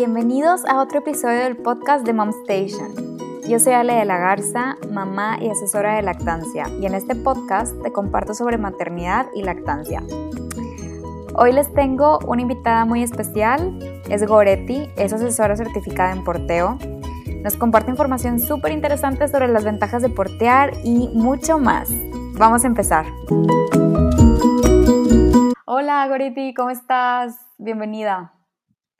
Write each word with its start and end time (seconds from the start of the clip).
Bienvenidos 0.00 0.64
a 0.64 0.80
otro 0.80 1.00
episodio 1.00 1.40
del 1.40 1.58
podcast 1.58 2.06
de 2.06 2.14
Mom 2.14 2.30
Station. 2.30 3.18
Yo 3.46 3.58
soy 3.58 3.74
Ale 3.74 3.96
de 3.96 4.06
la 4.06 4.16
Garza, 4.16 4.78
mamá 4.90 5.36
y 5.38 5.50
asesora 5.50 5.96
de 5.96 6.00
lactancia, 6.00 6.64
y 6.80 6.86
en 6.86 6.94
este 6.94 7.14
podcast 7.14 7.78
te 7.82 7.92
comparto 7.92 8.32
sobre 8.32 8.56
maternidad 8.56 9.26
y 9.34 9.42
lactancia. 9.42 10.02
Hoy 11.34 11.52
les 11.52 11.70
tengo 11.74 12.18
una 12.26 12.40
invitada 12.40 12.86
muy 12.86 13.02
especial, 13.02 13.78
es 14.08 14.26
Goretti, 14.26 14.88
es 14.96 15.12
asesora 15.12 15.54
certificada 15.54 16.12
en 16.12 16.24
porteo. 16.24 16.78
Nos 17.42 17.58
comparte 17.58 17.90
información 17.90 18.40
súper 18.40 18.72
interesante 18.72 19.28
sobre 19.28 19.48
las 19.48 19.64
ventajas 19.64 20.00
de 20.00 20.08
portear 20.08 20.72
y 20.82 21.08
mucho 21.08 21.58
más. 21.58 21.90
Vamos 22.38 22.64
a 22.64 22.68
empezar. 22.68 23.04
Hola 25.66 26.08
Goretti, 26.08 26.54
¿cómo 26.54 26.70
estás? 26.70 27.36
Bienvenida. 27.58 28.32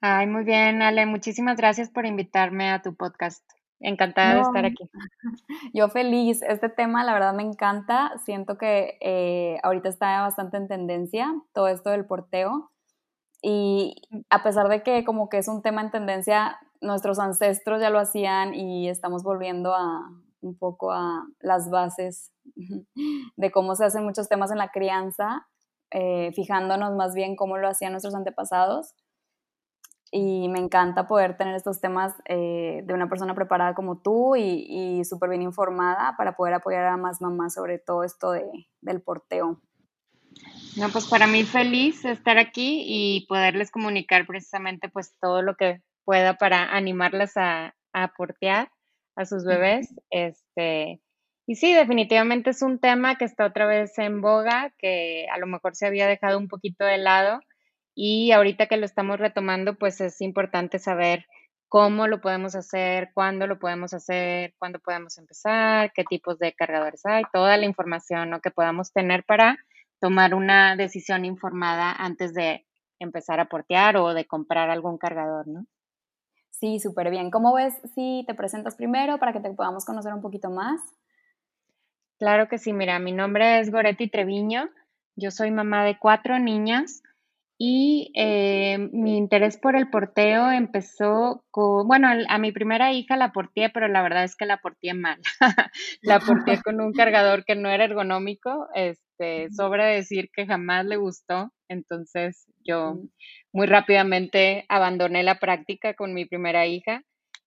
Ay, 0.02 0.26
muy 0.26 0.44
bien, 0.44 0.80
Ale. 0.80 1.04
Muchísimas 1.04 1.58
gracias 1.58 1.90
por 1.90 2.06
invitarme 2.06 2.70
a 2.70 2.80
tu 2.80 2.94
podcast. 2.94 3.44
Encantada 3.80 4.34
de 4.34 4.40
estar 4.40 4.64
aquí. 4.64 4.88
Yo 5.74 5.88
feliz. 5.90 6.40
Este 6.42 6.70
tema, 6.70 7.04
la 7.04 7.12
verdad, 7.12 7.34
me 7.34 7.42
encanta. 7.42 8.12
Siento 8.24 8.56
que 8.56 8.96
eh, 9.02 9.58
ahorita 9.62 9.90
está 9.90 10.22
bastante 10.22 10.56
en 10.56 10.68
tendencia 10.68 11.34
todo 11.52 11.68
esto 11.68 11.90
del 11.90 12.06
porteo. 12.06 12.70
Y 13.42 13.94
a 14.30 14.42
pesar 14.42 14.68
de 14.68 14.82
que 14.82 15.04
como 15.04 15.28
que 15.28 15.36
es 15.36 15.48
un 15.48 15.60
tema 15.60 15.82
en 15.82 15.90
tendencia, 15.90 16.58
nuestros 16.80 17.18
ancestros 17.18 17.82
ya 17.82 17.90
lo 17.90 17.98
hacían 17.98 18.54
y 18.54 18.88
estamos 18.88 19.22
volviendo 19.22 19.74
a 19.74 20.10
un 20.40 20.56
poco 20.56 20.92
a 20.92 21.26
las 21.40 21.68
bases 21.68 22.32
de 23.36 23.50
cómo 23.50 23.74
se 23.74 23.84
hacen 23.84 24.04
muchos 24.04 24.30
temas 24.30 24.50
en 24.50 24.58
la 24.58 24.70
crianza, 24.70 25.46
eh, 25.90 26.32
fijándonos 26.34 26.94
más 26.96 27.14
bien 27.14 27.36
cómo 27.36 27.58
lo 27.58 27.68
hacían 27.68 27.92
nuestros 27.92 28.14
antepasados 28.14 28.94
y 30.10 30.48
me 30.48 30.58
encanta 30.58 31.06
poder 31.06 31.36
tener 31.36 31.54
estos 31.54 31.80
temas 31.80 32.14
eh, 32.26 32.82
de 32.84 32.94
una 32.94 33.08
persona 33.08 33.34
preparada 33.34 33.74
como 33.74 33.98
tú 33.98 34.34
y, 34.36 34.66
y 34.68 35.04
súper 35.04 35.30
bien 35.30 35.42
informada 35.42 36.14
para 36.16 36.36
poder 36.36 36.54
apoyar 36.54 36.86
a 36.86 36.96
más 36.96 37.20
mamás 37.20 37.54
sobre 37.54 37.78
todo 37.78 38.02
esto 38.02 38.32
de, 38.32 38.44
del 38.80 39.00
porteo. 39.00 39.60
No, 40.76 40.88
pues 40.88 41.06
para 41.06 41.26
mí 41.26 41.44
feliz 41.44 42.04
estar 42.04 42.38
aquí 42.38 42.84
y 42.86 43.26
poderles 43.26 43.70
comunicar 43.70 44.26
precisamente 44.26 44.88
pues 44.88 45.14
todo 45.20 45.42
lo 45.42 45.56
que 45.56 45.82
pueda 46.04 46.34
para 46.34 46.74
animarlas 46.74 47.36
a, 47.36 47.74
a 47.92 48.08
portear 48.14 48.70
a 49.16 49.26
sus 49.26 49.44
bebés. 49.44 49.94
Este, 50.10 51.00
y 51.46 51.56
sí, 51.56 51.72
definitivamente 51.72 52.50
es 52.50 52.62
un 52.62 52.78
tema 52.78 53.16
que 53.16 53.24
está 53.24 53.46
otra 53.46 53.66
vez 53.66 53.98
en 53.98 54.20
boga, 54.20 54.72
que 54.78 55.26
a 55.32 55.38
lo 55.38 55.46
mejor 55.46 55.74
se 55.74 55.86
había 55.86 56.06
dejado 56.06 56.38
un 56.38 56.48
poquito 56.48 56.84
de 56.84 56.98
lado 56.98 57.40
y 57.94 58.32
ahorita 58.32 58.66
que 58.66 58.76
lo 58.76 58.86
estamos 58.86 59.18
retomando, 59.18 59.76
pues 59.76 60.00
es 60.00 60.20
importante 60.20 60.78
saber 60.78 61.26
cómo 61.68 62.06
lo 62.08 62.20
podemos 62.20 62.54
hacer, 62.54 63.10
cuándo 63.14 63.46
lo 63.46 63.58
podemos 63.58 63.94
hacer, 63.94 64.54
cuándo 64.58 64.80
podemos 64.80 65.18
empezar, 65.18 65.92
qué 65.94 66.04
tipos 66.04 66.38
de 66.38 66.52
cargadores 66.52 67.06
hay, 67.06 67.22
toda 67.32 67.56
la 67.56 67.64
información 67.64 68.38
que 68.42 68.50
podamos 68.50 68.92
tener 68.92 69.24
para 69.24 69.56
tomar 70.00 70.34
una 70.34 70.74
decisión 70.76 71.24
informada 71.24 71.92
antes 71.92 72.34
de 72.34 72.66
empezar 72.98 73.38
a 73.38 73.46
portear 73.46 73.96
o 73.96 74.14
de 74.14 74.26
comprar 74.26 74.70
algún 74.70 74.98
cargador, 74.98 75.46
¿no? 75.46 75.66
Sí, 76.50 76.80
súper 76.80 77.10
bien. 77.10 77.30
¿Cómo 77.30 77.54
ves 77.54 77.74
si 77.94 78.24
te 78.26 78.34
presentas 78.34 78.74
primero 78.74 79.18
para 79.18 79.32
que 79.32 79.40
te 79.40 79.50
podamos 79.52 79.84
conocer 79.84 80.12
un 80.12 80.20
poquito 80.20 80.50
más? 80.50 80.80
Claro 82.18 82.48
que 82.48 82.58
sí, 82.58 82.72
mira, 82.72 82.98
mi 82.98 83.12
nombre 83.12 83.60
es 83.60 83.70
Goretti 83.70 84.08
Treviño, 84.08 84.68
yo 85.16 85.30
soy 85.30 85.50
mamá 85.50 85.84
de 85.84 85.98
cuatro 85.98 86.38
niñas 86.38 87.02
y 87.62 88.10
eh, 88.14 88.78
mi 88.90 89.18
interés 89.18 89.58
por 89.58 89.76
el 89.76 89.90
porteo 89.90 90.50
empezó 90.50 91.44
con, 91.50 91.86
bueno, 91.86 92.08
a 92.26 92.38
mi 92.38 92.52
primera 92.52 92.90
hija 92.94 93.18
la 93.18 93.32
porteé, 93.32 93.68
pero 93.68 93.86
la 93.86 94.00
verdad 94.00 94.24
es 94.24 94.34
que 94.34 94.46
la 94.46 94.62
porteé 94.62 94.94
mal. 94.94 95.20
la 96.00 96.20
porteé 96.20 96.62
con 96.62 96.80
un 96.80 96.94
cargador 96.94 97.44
que 97.44 97.56
no 97.56 97.68
era 97.68 97.84
ergonómico, 97.84 98.66
este, 98.74 99.50
sobra 99.50 99.84
decir 99.84 100.30
que 100.34 100.46
jamás 100.46 100.86
le 100.86 100.96
gustó, 100.96 101.52
entonces 101.68 102.46
yo 102.64 102.94
muy 103.52 103.66
rápidamente 103.66 104.64
abandoné 104.70 105.22
la 105.22 105.38
práctica 105.38 105.92
con 105.92 106.14
mi 106.14 106.24
primera 106.24 106.66
hija. 106.66 107.02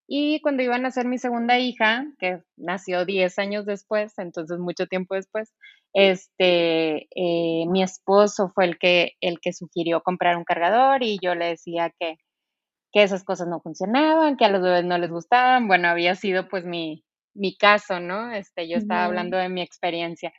Y 0.08 0.42
cuando 0.42 0.62
iba 0.62 0.76
a 0.76 0.80
nacer 0.80 1.08
mi 1.08 1.18
segunda 1.18 1.58
hija, 1.58 2.06
que 2.20 2.38
nació 2.56 3.06
10 3.06 3.40
años 3.40 3.66
después, 3.66 4.14
entonces 4.20 4.60
mucho 4.60 4.86
tiempo 4.86 5.16
después, 5.16 5.52
este, 5.94 7.08
eh, 7.16 7.66
mi 7.68 7.84
esposo 7.84 8.50
fue 8.50 8.66
el 8.66 8.78
que, 8.78 9.14
el 9.22 9.40
que 9.40 9.54
sugirió 9.54 10.02
comprar 10.02 10.38
un 10.38 10.44
cargador 10.44 11.04
y 11.04 11.20
yo 11.22 11.36
le 11.36 11.48
decía 11.48 11.94
que, 12.00 12.18
que 12.92 13.04
esas 13.04 13.24
cosas 13.24 13.48
no 13.48 13.62
funcionaban, 13.62 14.38
que 14.38 14.46
a 14.46 14.50
los 14.50 14.62
bebés 14.62 14.86
no 14.86 14.98
les 14.98 15.12
gustaban. 15.12 15.68
Bueno, 15.68 15.88
había 15.88 16.16
sido 16.16 16.48
pues 16.50 16.66
mi, 16.66 17.04
mi 17.34 17.56
caso, 17.56 18.00
¿no? 18.00 18.32
Este, 18.32 18.68
yo 18.68 18.78
estaba 18.78 19.06
hablando 19.06 19.38
de 19.38 19.50
mi 19.50 19.62
experiencia. 19.62 20.34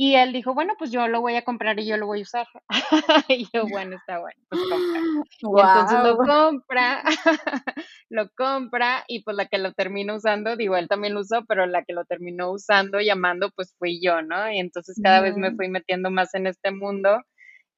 Y 0.00 0.14
él 0.14 0.32
dijo, 0.32 0.54
bueno, 0.54 0.74
pues 0.78 0.92
yo 0.92 1.08
lo 1.08 1.20
voy 1.20 1.34
a 1.34 1.42
comprar 1.42 1.80
y 1.80 1.84
yo 1.84 1.96
lo 1.96 2.06
voy 2.06 2.20
a 2.20 2.22
usar. 2.22 2.46
y 3.28 3.48
yo, 3.52 3.64
bueno, 3.68 3.96
está 3.96 4.20
bueno, 4.20 4.40
pues 4.48 4.62
compra. 4.70 5.00
Y 5.40 5.60
entonces 5.60 5.98
lo 6.04 6.16
compra, 6.18 7.02
lo 8.08 8.30
compra 8.30 9.04
y 9.08 9.24
pues 9.24 9.36
la 9.36 9.46
que 9.46 9.58
lo 9.58 9.72
termina 9.72 10.14
usando, 10.14 10.54
digo, 10.54 10.76
él 10.76 10.86
también 10.86 11.14
lo 11.14 11.20
usó, 11.22 11.44
pero 11.48 11.66
la 11.66 11.82
que 11.82 11.94
lo 11.94 12.04
terminó 12.04 12.52
usando, 12.52 13.00
llamando, 13.00 13.50
pues 13.56 13.74
fui 13.76 14.00
yo, 14.00 14.22
¿no? 14.22 14.48
Y 14.52 14.60
entonces 14.60 15.00
cada 15.02 15.20
vez 15.20 15.36
me 15.36 15.50
fui 15.56 15.66
metiendo 15.68 16.12
más 16.12 16.32
en 16.34 16.46
este 16.46 16.70
mundo 16.70 17.20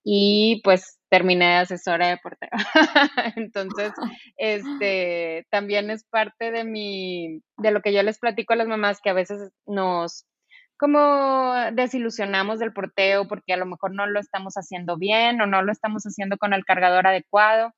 y 0.04 0.60
pues 0.62 0.98
terminé 1.08 1.46
de 1.46 1.54
asesora 1.54 2.08
de 2.08 2.18
portero. 2.18 2.52
Entonces, 3.36 3.92
este 4.36 5.46
también 5.50 5.88
es 5.88 6.04
parte 6.04 6.50
de 6.50 6.64
mi 6.64 7.40
de 7.56 7.70
lo 7.70 7.80
que 7.80 7.94
yo 7.94 8.02
les 8.02 8.18
platico 8.18 8.52
a 8.52 8.56
las 8.56 8.68
mamás 8.68 9.00
que 9.02 9.08
a 9.08 9.14
veces 9.14 9.52
nos 9.64 10.26
como 10.80 11.52
desilusionamos 11.74 12.58
del 12.58 12.72
porteo 12.72 13.28
porque 13.28 13.52
a 13.52 13.58
lo 13.58 13.66
mejor 13.66 13.94
no 13.94 14.06
lo 14.06 14.18
estamos 14.18 14.54
haciendo 14.54 14.96
bien 14.96 15.38
o 15.42 15.46
no 15.46 15.60
lo 15.60 15.70
estamos 15.72 16.04
haciendo 16.04 16.38
con 16.38 16.54
el 16.54 16.64
cargador 16.64 17.06
adecuado. 17.06 17.74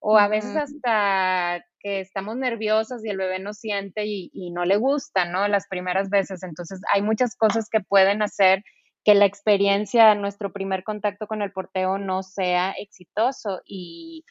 O 0.00 0.18
a 0.18 0.28
veces 0.28 0.56
hasta 0.56 1.64
que 1.78 2.00
estamos 2.00 2.36
nerviosas 2.36 3.02
y 3.04 3.08
el 3.08 3.16
bebé 3.16 3.38
no 3.38 3.54
siente 3.54 4.04
y, 4.04 4.30
y, 4.34 4.50
no 4.50 4.64
le 4.64 4.76
gusta, 4.76 5.24
¿no? 5.24 5.48
Las 5.48 5.66
primeras 5.68 6.10
veces. 6.10 6.42
Entonces, 6.42 6.80
hay 6.92 7.02
muchas 7.02 7.36
cosas 7.36 7.68
que 7.70 7.80
pueden 7.80 8.20
hacer 8.20 8.64
que 9.04 9.14
la 9.14 9.24
experiencia, 9.24 10.14
nuestro 10.14 10.52
primer 10.52 10.84
contacto 10.84 11.26
con 11.28 11.40
el 11.40 11.52
porteo 11.52 11.98
no 11.98 12.22
sea 12.22 12.72
exitoso 12.72 13.62
y, 13.64 14.24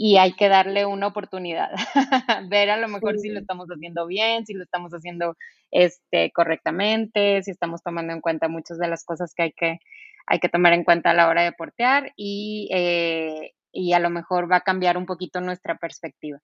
y 0.00 0.16
hay 0.16 0.32
que 0.34 0.48
darle 0.48 0.86
una 0.86 1.08
oportunidad, 1.08 1.70
ver 2.48 2.70
a 2.70 2.76
lo 2.76 2.86
mejor 2.86 3.18
si 3.18 3.30
lo 3.30 3.40
estamos 3.40 3.66
haciendo 3.68 4.06
bien, 4.06 4.46
si 4.46 4.54
lo 4.54 4.62
estamos 4.62 4.92
haciendo 4.92 5.36
este, 5.72 6.30
correctamente, 6.30 7.42
si 7.42 7.50
estamos 7.50 7.82
tomando 7.82 8.12
en 8.12 8.20
cuenta 8.20 8.48
muchas 8.48 8.78
de 8.78 8.86
las 8.86 9.04
cosas 9.04 9.34
que 9.34 9.42
hay 9.42 9.52
que, 9.52 9.80
hay 10.26 10.38
que 10.38 10.48
tomar 10.48 10.72
en 10.72 10.84
cuenta 10.84 11.10
a 11.10 11.14
la 11.14 11.26
hora 11.26 11.42
de 11.42 11.50
portear 11.50 12.12
y, 12.16 12.68
eh, 12.72 13.54
y 13.72 13.92
a 13.92 13.98
lo 13.98 14.08
mejor 14.08 14.50
va 14.50 14.58
a 14.58 14.60
cambiar 14.60 14.96
un 14.96 15.04
poquito 15.04 15.40
nuestra 15.40 15.76
perspectiva. 15.78 16.38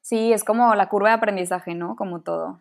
Sí, 0.00 0.32
es 0.32 0.44
como 0.44 0.76
la 0.76 0.88
curva 0.88 1.08
de 1.08 1.14
aprendizaje, 1.16 1.74
¿no? 1.74 1.96
Como 1.96 2.22
todo. 2.22 2.60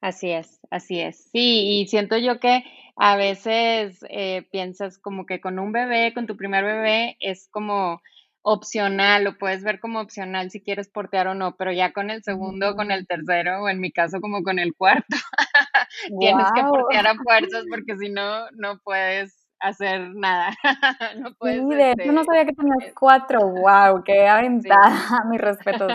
Así 0.00 0.30
es, 0.30 0.60
así 0.70 1.00
es. 1.00 1.28
Sí, 1.32 1.80
y 1.80 1.88
siento 1.88 2.18
yo 2.18 2.38
que 2.38 2.62
a 2.96 3.16
veces 3.16 4.04
eh, 4.10 4.46
piensas 4.52 4.98
como 4.98 5.26
que 5.26 5.40
con 5.40 5.58
un 5.58 5.72
bebé, 5.72 6.14
con 6.14 6.26
tu 6.28 6.36
primer 6.36 6.64
bebé, 6.64 7.16
es 7.18 7.48
como 7.50 8.00
opcional, 8.42 9.24
lo 9.24 9.38
puedes 9.38 9.62
ver 9.62 9.80
como 9.80 10.00
opcional 10.00 10.50
si 10.50 10.60
quieres 10.60 10.88
portear 10.88 11.28
o 11.28 11.34
no, 11.34 11.56
pero 11.56 11.72
ya 11.72 11.92
con 11.92 12.10
el 12.10 12.22
segundo, 12.22 12.74
con 12.74 12.90
el 12.90 13.06
tercero, 13.06 13.62
o 13.62 13.68
en 13.68 13.80
mi 13.80 13.92
caso 13.92 14.20
como 14.20 14.42
con 14.42 14.58
el 14.58 14.74
cuarto, 14.74 15.16
tienes 16.20 16.46
que 16.54 16.62
portear 16.62 17.06
a 17.06 17.14
fuerzas 17.24 17.64
porque 17.70 17.96
si 17.96 18.10
no, 18.10 18.50
no 18.52 18.78
puedes 18.82 19.46
hacer 19.60 20.10
nada. 20.14 20.52
no 21.18 21.34
puedes, 21.34 21.60
sí, 21.60 21.68
de 21.68 21.94
no 22.12 22.20
este, 22.20 22.24
sabía 22.24 22.46
que 22.46 22.52
tenías 22.52 22.94
cuatro, 22.98 23.40
wow, 23.40 24.02
qué 24.04 24.26
aventada, 24.28 25.24
mi 25.30 25.38
respeto. 25.38 25.86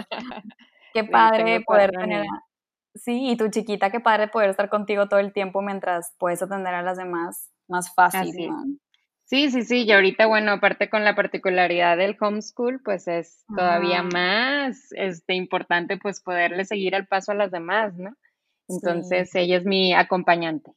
Qué 0.94 1.04
padre 1.04 1.62
poder 1.62 1.92
tener... 1.92 2.26
Sí, 2.96 3.30
y 3.30 3.38
tu 3.38 3.50
chiquita, 3.50 3.92
qué 3.92 4.00
padre 4.00 4.28
poder 4.28 4.50
estar 4.50 4.70
contigo 4.70 5.08
todo 5.08 5.20
el 5.20 5.32
tiempo 5.32 5.62
mientras 5.62 6.16
puedes 6.18 6.42
atender 6.42 6.74
a 6.74 6.82
las 6.82 6.98
demás 6.98 7.52
más 7.68 7.94
fácil, 7.94 8.50
¿no? 8.50 8.64
Sí, 9.28 9.52
sí, 9.52 9.64
sí, 9.64 9.84
y 9.84 9.92
ahorita, 9.92 10.26
bueno, 10.26 10.54
aparte 10.54 10.90
con 10.90 11.04
la 11.04 11.14
particularidad 11.14 11.98
del 11.98 12.16
homeschool, 12.18 12.80
pues 12.82 13.10
es 13.10 13.44
todavía 13.54 14.02
más 14.02 14.94
este, 14.94 15.34
importante 15.34 15.98
pues 15.98 16.22
poderle 16.22 16.64
seguir 16.64 16.96
el 16.96 17.08
paso 17.08 17.34
a 17.34 17.36
las 17.36 17.52
demás, 17.52 17.94
¿no? 17.98 18.16
Entonces, 18.70 19.36
ella 19.36 19.58
es 19.58 19.66
mi 19.66 19.94
acompañante. 19.94 20.72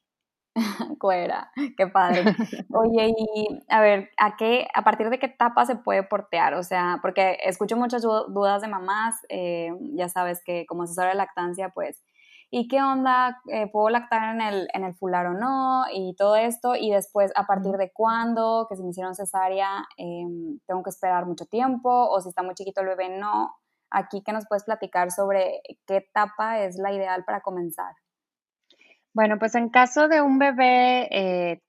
Cuera, 0.99 1.53
qué 1.77 1.87
padre. 1.87 2.25
Oye, 2.75 3.15
y 3.17 3.61
a 3.69 3.81
ver, 3.81 4.11
¿a 4.19 4.37
qué, 4.37 4.67
a 4.75 4.83
partir 4.83 5.11
de 5.11 5.21
qué 5.21 5.27
etapa 5.27 5.65
se 5.65 5.77
puede 5.77 6.03
portear? 6.03 6.55
O 6.55 6.65
sea, 6.65 6.99
porque 7.03 7.39
escucho 7.45 7.77
muchas 7.77 8.03
dudas 8.03 8.63
de 8.63 8.69
mamás, 8.69 9.15
eh, 9.29 9.71
ya 9.95 10.09
sabes 10.09 10.43
que 10.45 10.67
como 10.67 10.83
asesora 10.83 11.11
de 11.11 11.15
lactancia, 11.15 11.69
pues 11.69 12.03
y 12.51 12.67
qué 12.67 12.83
onda, 12.83 13.41
eh, 13.47 13.69
puedo 13.71 13.91
lactar 13.91 14.35
en 14.35 14.41
el, 14.41 14.69
en 14.73 14.85
el 14.85 14.95
fular 14.95 15.27
o 15.27 15.35
no, 15.35 15.85
y 15.93 16.15
todo 16.17 16.35
esto, 16.35 16.75
y 16.75 16.91
después 16.91 17.33
a 17.37 17.47
partir 17.47 17.73
de 17.77 17.93
cuándo, 17.93 18.67
que 18.69 18.77
si 18.77 18.83
me 18.83 18.91
hicieron 18.91 19.15
cesárea, 19.15 19.87
em, 19.97 20.59
tengo 20.67 20.83
que 20.83 20.91
esperar 20.91 21.27
mucho 21.27 21.47
tiempo, 21.47 21.89
o 21.89 22.21
si 22.21 22.29
está 22.29 22.43
muy 22.43 22.55
chiquito 22.55 22.81
el 22.81 22.89
bebé, 22.89 23.09
no. 23.09 23.55
aquí 23.93 24.23
que 24.25 24.33
nos 24.33 24.47
puedes 24.47 24.63
platicar 24.63 25.11
sobre 25.11 25.63
qué 25.85 25.97
etapa 25.97 26.61
es 26.61 26.77
la 26.77 26.93
ideal 26.93 27.25
para 27.25 27.41
comenzar. 27.41 27.93
Bueno, 29.13 29.39
pues 29.41 29.57
en 29.57 29.69
caso 29.71 30.07
de 30.07 30.21
un 30.21 30.39
bebé 30.39 31.09
eh, 31.11 31.61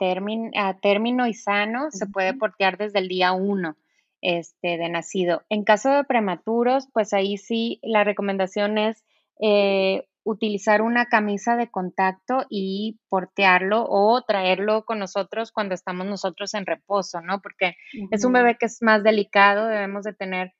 a 0.56 0.74
término 0.80 1.26
y 1.26 1.34
sano, 1.34 1.90
se 1.90 2.06
puede 2.06 2.36
portear 2.36 2.78
desde 2.78 3.00
el 3.00 3.08
día 3.08 3.32
uno 3.32 3.76
este, 4.22 4.78
de 4.78 4.90
nacido. 4.90 5.42
En 5.50 5.64
caso 5.64 5.90
de 5.90 6.04
prematuros, 6.04 6.88
pues 6.94 7.14
ahí 7.14 7.38
sí 7.38 7.80
la 7.82 8.04
recomendación 8.04 8.78
es 8.78 9.04
eh, 9.40 10.08
utilizar 10.24 10.82
una 10.82 11.08
camisa 11.08 11.56
de 11.56 11.70
contacto 11.70 12.46
y 12.50 13.00
portearlo 13.10 13.86
o 13.90 14.22
traerlo 14.24 14.84
con 14.86 15.00
nosotros 15.00 15.52
cuando 15.52 15.74
estamos 15.74 16.06
nosotros 16.06 16.54
en 16.54 16.66
reposo, 16.66 17.22
¿no? 17.22 17.42
Porque 17.42 17.76
es 18.12 18.24
un 18.24 18.34
bebé 18.34 18.58
que 18.60 18.68
es 18.68 18.78
más 18.82 19.04
delicado, 19.04 19.68
debemos 19.68 20.04
de 20.04 20.14
tener 20.14 20.54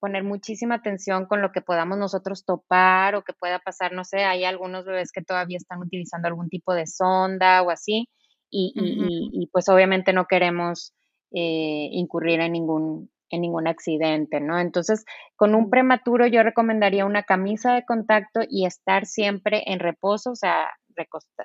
poner 0.00 0.24
muchísima 0.24 0.76
atención 0.76 1.26
con 1.26 1.42
lo 1.42 1.52
que 1.52 1.60
podamos 1.60 1.98
nosotros 1.98 2.44
topar 2.44 3.14
o 3.14 3.24
que 3.24 3.32
pueda 3.32 3.58
pasar, 3.58 3.92
no 3.92 4.04
sé, 4.04 4.18
hay 4.24 4.44
algunos 4.44 4.84
bebés 4.84 5.12
que 5.12 5.22
todavía 5.22 5.56
están 5.56 5.80
utilizando 5.80 6.28
algún 6.28 6.48
tipo 6.48 6.74
de 6.74 6.86
sonda 6.86 7.62
o 7.62 7.70
así, 7.70 8.08
y, 8.50 9.48
pues 9.52 9.68
obviamente 9.68 10.12
no 10.12 10.26
queremos 10.26 10.94
eh, 11.32 11.88
incurrir 11.92 12.40
en 12.40 12.52
ningún, 12.52 13.10
en 13.30 13.42
ningún 13.42 13.68
accidente, 13.68 14.40
¿no? 14.40 14.58
Entonces, 14.58 15.04
con 15.36 15.54
un 15.54 15.70
prematuro 15.70 16.26
yo 16.26 16.42
recomendaría 16.42 17.06
una 17.06 17.22
camisa 17.22 17.74
de 17.74 17.84
contacto 17.84 18.40
y 18.48 18.66
estar 18.66 19.06
siempre 19.06 19.62
en 19.66 19.80
reposo, 19.80 20.32
o 20.32 20.36
sea, 20.36 20.70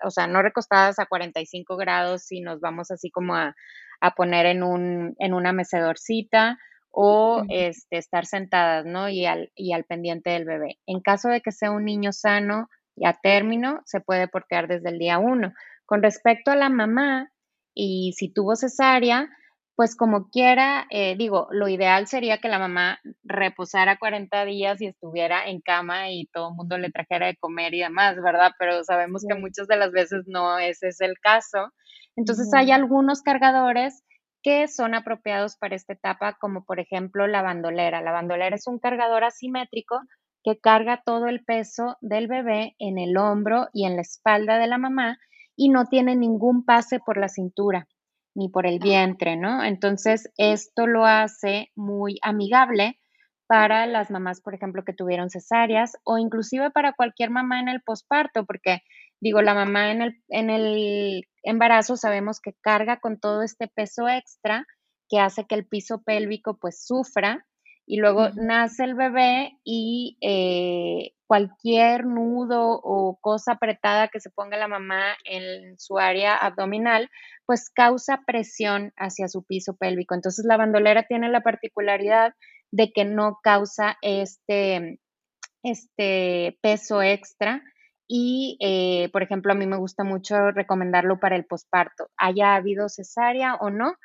o 0.03 0.09
sea, 0.09 0.27
no 0.27 0.41
recostadas 0.41 0.99
a 0.99 1.05
45 1.05 1.77
grados 1.77 2.23
si 2.23 2.41
nos 2.41 2.59
vamos 2.59 2.89
así 2.89 3.11
como 3.11 3.35
a, 3.35 3.55
a 4.01 4.11
poner 4.15 4.45
en, 4.47 4.63
un, 4.63 5.15
en 5.19 5.33
una 5.33 5.53
mecedorcita 5.53 6.57
o 6.91 7.43
este, 7.49 7.97
estar 7.97 8.25
sentadas, 8.25 8.85
¿no? 8.85 9.09
Y 9.09 9.25
al, 9.25 9.51
y 9.55 9.73
al 9.73 9.83
pendiente 9.83 10.29
del 10.29 10.45
bebé. 10.45 10.77
En 10.85 11.01
caso 11.01 11.29
de 11.29 11.41
que 11.41 11.51
sea 11.51 11.71
un 11.71 11.85
niño 11.85 12.11
sano 12.11 12.69
y 12.95 13.07
a 13.07 13.13
término, 13.13 13.81
se 13.85 13.99
puede 13.99 14.27
portear 14.27 14.67
desde 14.67 14.89
el 14.89 14.99
día 14.99 15.17
uno. 15.17 15.53
Con 15.85 16.03
respecto 16.03 16.51
a 16.51 16.55
la 16.55 16.69
mamá, 16.69 17.31
y 17.73 18.13
si 18.15 18.31
tuvo 18.31 18.55
cesárea, 18.55 19.29
pues 19.75 19.95
como 19.95 20.29
quiera, 20.29 20.85
eh, 20.91 21.15
digo, 21.17 21.47
lo 21.51 21.67
ideal 21.67 22.07
sería 22.07 22.37
que 22.37 22.47
la 22.47 22.59
mamá 22.59 22.99
reposara 23.23 23.97
40 23.97 24.45
días 24.45 24.79
y 24.81 24.85
estuviera 24.85 25.47
en 25.47 25.61
cama 25.61 26.11
y 26.11 26.27
todo 26.27 26.49
el 26.49 26.55
mundo 26.55 26.77
le 26.77 26.91
trajera 26.91 27.25
de 27.25 27.37
comer 27.37 27.73
y 27.73 27.79
demás, 27.79 28.15
¿verdad? 28.21 28.51
Pero 28.59 28.83
sabemos 28.83 29.23
que 29.27 29.35
muchas 29.35 29.67
de 29.67 29.77
las 29.77 29.91
veces 29.91 30.25
no 30.27 30.59
ese 30.59 30.89
es 30.89 31.01
el 31.01 31.17
caso. 31.19 31.73
Entonces 32.15 32.53
hay 32.53 32.71
algunos 32.71 33.23
cargadores 33.23 34.03
que 34.43 34.67
son 34.67 34.93
apropiados 34.93 35.57
para 35.57 35.75
esta 35.75 35.93
etapa, 35.93 36.37
como 36.39 36.65
por 36.65 36.79
ejemplo 36.79 37.25
la 37.25 37.41
bandolera. 37.41 38.01
La 38.01 38.11
bandolera 38.11 38.55
es 38.55 38.67
un 38.67 38.77
cargador 38.77 39.23
asimétrico 39.23 39.99
que 40.43 40.59
carga 40.59 41.01
todo 41.03 41.27
el 41.27 41.43
peso 41.43 41.97
del 42.01 42.27
bebé 42.27 42.75
en 42.77 42.99
el 42.99 43.17
hombro 43.17 43.69
y 43.73 43.85
en 43.85 43.95
la 43.95 44.01
espalda 44.01 44.59
de 44.59 44.67
la 44.67 44.77
mamá 44.77 45.17
y 45.55 45.69
no 45.69 45.85
tiene 45.85 46.15
ningún 46.15 46.63
pase 46.63 46.99
por 46.99 47.17
la 47.17 47.29
cintura 47.29 47.87
ni 48.35 48.49
por 48.49 48.65
el 48.65 48.79
vientre, 48.79 49.35
¿no? 49.35 49.63
Entonces, 49.63 50.31
esto 50.37 50.87
lo 50.87 51.05
hace 51.05 51.71
muy 51.75 52.19
amigable 52.21 52.99
para 53.47 53.85
las 53.85 54.09
mamás, 54.09 54.41
por 54.41 54.55
ejemplo, 54.55 54.83
que 54.83 54.93
tuvieron 54.93 55.29
cesáreas 55.29 55.93
o 56.03 56.17
inclusive 56.17 56.71
para 56.71 56.93
cualquier 56.93 57.29
mamá 57.29 57.59
en 57.59 57.69
el 57.69 57.81
posparto, 57.81 58.45
porque 58.45 58.79
digo, 59.19 59.41
la 59.41 59.53
mamá 59.53 59.91
en 59.91 60.01
el, 60.01 60.23
en 60.29 60.49
el 60.49 61.23
embarazo 61.43 61.97
sabemos 61.97 62.39
que 62.39 62.53
carga 62.61 62.99
con 62.99 63.19
todo 63.19 63.43
este 63.43 63.67
peso 63.67 64.07
extra 64.09 64.65
que 65.09 65.19
hace 65.19 65.45
que 65.45 65.55
el 65.55 65.67
piso 65.67 66.01
pélvico 66.03 66.57
pues 66.57 66.83
sufra 66.85 67.45
y 67.85 67.97
luego 67.97 68.29
nace 68.35 68.83
el 68.83 68.95
bebé 68.95 69.59
y 69.63 70.17
eh, 70.21 71.13
cualquier 71.33 72.05
nudo 72.05 72.79
o 72.83 73.17
cosa 73.19 73.53
apretada 73.53 74.07
que 74.09 74.19
se 74.19 74.29
ponga 74.29 74.55
la 74.55 74.67
mamá 74.67 75.15
en 75.25 75.79
su 75.79 75.97
área 75.97 76.37
abdominal, 76.37 77.09
pues 77.47 77.71
causa 77.73 78.21
presión 78.27 78.93
hacia 78.97 79.27
su 79.27 79.43
piso 79.43 79.75
pélvico. 79.75 80.13
Entonces 80.13 80.45
la 80.45 80.57
bandolera 80.57 81.07
tiene 81.07 81.29
la 81.29 81.41
particularidad 81.41 82.35
de 82.69 82.91
que 82.91 83.05
no 83.05 83.39
causa 83.41 83.97
este, 84.03 84.99
este 85.63 86.59
peso 86.61 87.01
extra 87.01 87.63
y, 88.07 88.59
eh, 88.59 89.09
por 89.11 89.23
ejemplo, 89.23 89.53
a 89.53 89.55
mí 89.55 89.65
me 89.65 89.77
gusta 89.77 90.03
mucho 90.03 90.51
recomendarlo 90.51 91.19
para 91.19 91.35
el 91.35 91.45
posparto, 91.45 92.11
haya 92.15 92.53
habido 92.53 92.89
cesárea 92.89 93.55
o 93.55 93.71
no. 93.71 93.95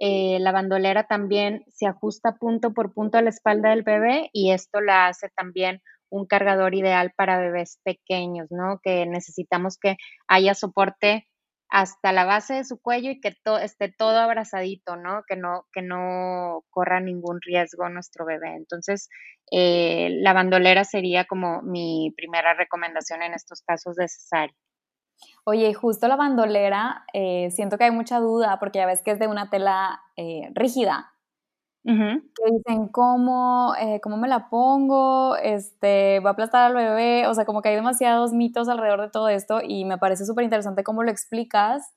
Eh, 0.00 0.38
la 0.40 0.52
bandolera 0.52 1.06
también 1.06 1.64
se 1.68 1.86
ajusta 1.86 2.36
punto 2.36 2.72
por 2.72 2.94
punto 2.94 3.18
a 3.18 3.22
la 3.22 3.28
espalda 3.28 3.68
del 3.68 3.82
bebé 3.82 4.30
y 4.32 4.52
esto 4.52 4.80
la 4.80 5.08
hace 5.08 5.28
también 5.36 5.82
un 6.10 6.26
cargador 6.26 6.74
ideal 6.74 7.12
para 7.16 7.38
bebés 7.38 7.80
pequeños, 7.84 8.48
¿no? 8.50 8.80
Que 8.82 9.06
necesitamos 9.06 9.78
que 9.78 9.96
haya 10.26 10.54
soporte 10.54 11.26
hasta 11.70 12.12
la 12.12 12.24
base 12.24 12.54
de 12.54 12.64
su 12.64 12.80
cuello 12.80 13.10
y 13.10 13.20
que 13.20 13.36
esté 13.62 13.92
todo 13.92 14.18
abrazadito, 14.18 14.96
¿no? 14.96 15.22
Que 15.28 15.36
no, 15.36 15.66
que 15.72 15.82
no 15.82 16.64
corra 16.70 17.00
ningún 17.00 17.40
riesgo 17.42 17.88
nuestro 17.88 18.24
bebé. 18.24 18.54
Entonces, 18.56 19.08
eh, 19.50 20.08
la 20.22 20.32
bandolera 20.32 20.84
sería 20.84 21.26
como 21.26 21.62
mi 21.62 22.12
primera 22.16 22.54
recomendación 22.54 23.22
en 23.22 23.34
estos 23.34 23.62
casos 23.62 23.96
de 23.96 24.08
cesárea. 24.08 24.54
Oye, 25.44 25.74
justo 25.74 26.08
la 26.08 26.16
bandolera, 26.16 27.04
eh, 27.12 27.50
siento 27.50 27.76
que 27.76 27.84
hay 27.84 27.90
mucha 27.90 28.18
duda 28.20 28.58
porque 28.60 28.78
ya 28.78 28.86
ves 28.86 29.02
que 29.02 29.10
es 29.10 29.18
de 29.18 29.26
una 29.26 29.50
tela 29.50 30.00
eh, 30.16 30.48
rígida. 30.54 31.12
Que 31.94 32.50
dicen, 32.52 32.88
¿cómo, 32.88 33.72
¿cómo 34.02 34.16
me 34.18 34.28
la 34.28 34.50
pongo? 34.50 35.36
Este, 35.36 36.20
¿Va 36.20 36.30
a 36.30 36.32
aplastar 36.34 36.66
al 36.66 36.74
bebé? 36.74 37.26
O 37.26 37.34
sea, 37.34 37.46
como 37.46 37.62
que 37.62 37.70
hay 37.70 37.76
demasiados 37.76 38.32
mitos 38.32 38.68
alrededor 38.68 39.00
de 39.00 39.10
todo 39.10 39.28
esto 39.30 39.60
y 39.66 39.86
me 39.86 39.96
parece 39.96 40.26
súper 40.26 40.44
interesante 40.44 40.84
cómo 40.84 41.02
lo 41.02 41.10
explicas, 41.10 41.94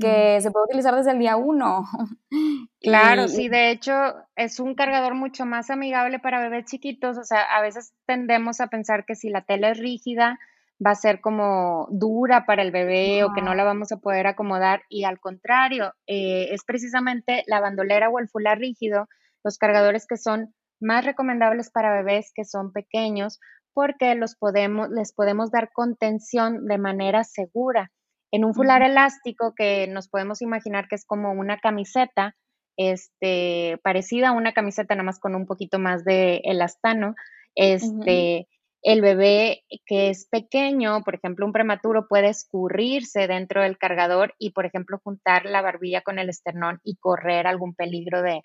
que 0.00 0.40
se 0.40 0.50
puede 0.50 0.64
utilizar 0.64 0.96
desde 0.96 1.12
el 1.12 1.18
día 1.18 1.36
uno. 1.36 1.84
Claro, 2.82 3.28
sí, 3.28 3.50
de 3.50 3.70
hecho 3.70 3.92
es 4.36 4.58
un 4.58 4.74
cargador 4.74 5.14
mucho 5.14 5.44
más 5.44 5.68
amigable 5.68 6.18
para 6.18 6.40
bebés 6.40 6.64
chiquitos, 6.64 7.18
o 7.18 7.24
sea, 7.24 7.42
a 7.42 7.60
veces 7.60 7.92
tendemos 8.06 8.62
a 8.62 8.68
pensar 8.68 9.04
que 9.04 9.16
si 9.16 9.28
la 9.28 9.42
tela 9.42 9.68
es 9.70 9.78
rígida, 9.78 10.38
va 10.84 10.92
a 10.92 10.94
ser 10.94 11.20
como 11.20 11.88
dura 11.90 12.46
para 12.46 12.62
el 12.62 12.70
bebé 12.70 13.22
o 13.22 13.34
que 13.34 13.42
no 13.42 13.54
la 13.54 13.64
vamos 13.64 13.92
a 13.92 13.98
poder 13.98 14.26
acomodar 14.26 14.82
y 14.88 15.04
al 15.04 15.20
contrario, 15.20 15.92
eh, 16.06 16.48
es 16.52 16.64
precisamente 16.64 17.44
la 17.46 17.60
bandolera 17.60 18.08
o 18.08 18.18
el 18.18 18.28
fular 18.28 18.58
rígido 18.58 19.08
los 19.44 19.58
cargadores 19.58 20.06
que 20.06 20.16
son 20.16 20.54
más 20.80 21.04
recomendables 21.04 21.70
para 21.70 21.94
bebés 21.94 22.32
que 22.34 22.44
son 22.44 22.72
pequeños 22.72 23.38
porque 23.72 24.14
los 24.14 24.34
podemos, 24.36 24.90
les 24.90 25.12
podemos 25.12 25.50
dar 25.50 25.70
contención 25.72 26.66
de 26.66 26.78
manera 26.78 27.24
segura. 27.24 27.90
En 28.32 28.44
un 28.44 28.54
fular 28.54 28.82
elástico 28.82 29.54
que 29.56 29.86
nos 29.88 30.08
podemos 30.08 30.42
imaginar 30.42 30.86
que 30.88 30.94
es 30.96 31.04
como 31.04 31.32
una 31.32 31.58
camiseta, 31.58 32.36
este, 32.76 33.78
parecida 33.82 34.28
a 34.28 34.32
una 34.32 34.52
camiseta 34.52 34.94
nada 34.94 35.04
más 35.04 35.20
con 35.20 35.34
un 35.34 35.46
poquito 35.46 35.78
más 35.78 36.04
de 36.04 36.40
elastano, 36.44 37.14
este, 37.54 38.48
el 38.82 39.00
bebé 39.02 39.64
que 39.84 40.10
es 40.10 40.28
pequeño, 40.28 41.02
por 41.02 41.16
ejemplo, 41.16 41.44
un 41.44 41.52
prematuro 41.52 42.06
puede 42.08 42.28
escurrirse 42.28 43.26
dentro 43.26 43.62
del 43.62 43.78
cargador 43.78 44.34
y, 44.38 44.50
por 44.52 44.64
ejemplo, 44.64 45.00
juntar 45.02 45.44
la 45.44 45.60
barbilla 45.60 46.02
con 46.02 46.18
el 46.18 46.28
esternón 46.28 46.80
y 46.84 46.96
correr 46.96 47.46
algún 47.46 47.74
peligro 47.74 48.22
de, 48.22 48.40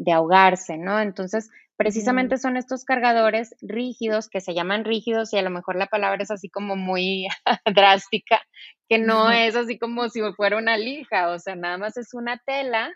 de 0.00 0.12
ahogarse, 0.12 0.78
¿no? 0.78 0.98
Entonces, 0.98 1.50
precisamente 1.76 2.38
son 2.38 2.56
estos 2.56 2.84
cargadores 2.84 3.54
rígidos 3.60 4.28
que 4.28 4.40
se 4.40 4.54
llaman 4.54 4.84
rígidos 4.84 5.32
y 5.32 5.38
a 5.38 5.42
lo 5.42 5.50
mejor 5.50 5.76
la 5.76 5.86
palabra 5.86 6.22
es 6.22 6.30
así 6.30 6.48
como 6.48 6.74
muy 6.74 7.26
drástica, 7.74 8.40
que 8.88 8.98
no 8.98 9.30
es 9.30 9.56
así 9.56 9.78
como 9.78 10.08
si 10.08 10.20
fuera 10.36 10.56
una 10.56 10.78
lija, 10.78 11.28
o 11.28 11.38
sea, 11.38 11.54
nada 11.54 11.76
más 11.76 11.96
es 11.98 12.14
una 12.14 12.40
tela 12.46 12.90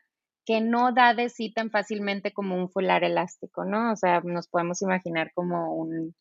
que 0.46 0.60
no 0.60 0.92
da 0.92 1.14
de 1.14 1.28
sí 1.28 1.52
tan 1.52 1.70
fácilmente 1.70 2.32
como 2.32 2.56
un 2.56 2.70
fular 2.70 3.04
elástico, 3.04 3.64
¿no? 3.64 3.92
O 3.92 3.96
sea, 3.96 4.20
nos 4.20 4.48
podemos 4.48 4.80
imaginar 4.82 5.30
como 5.34 5.74
un 5.74 6.14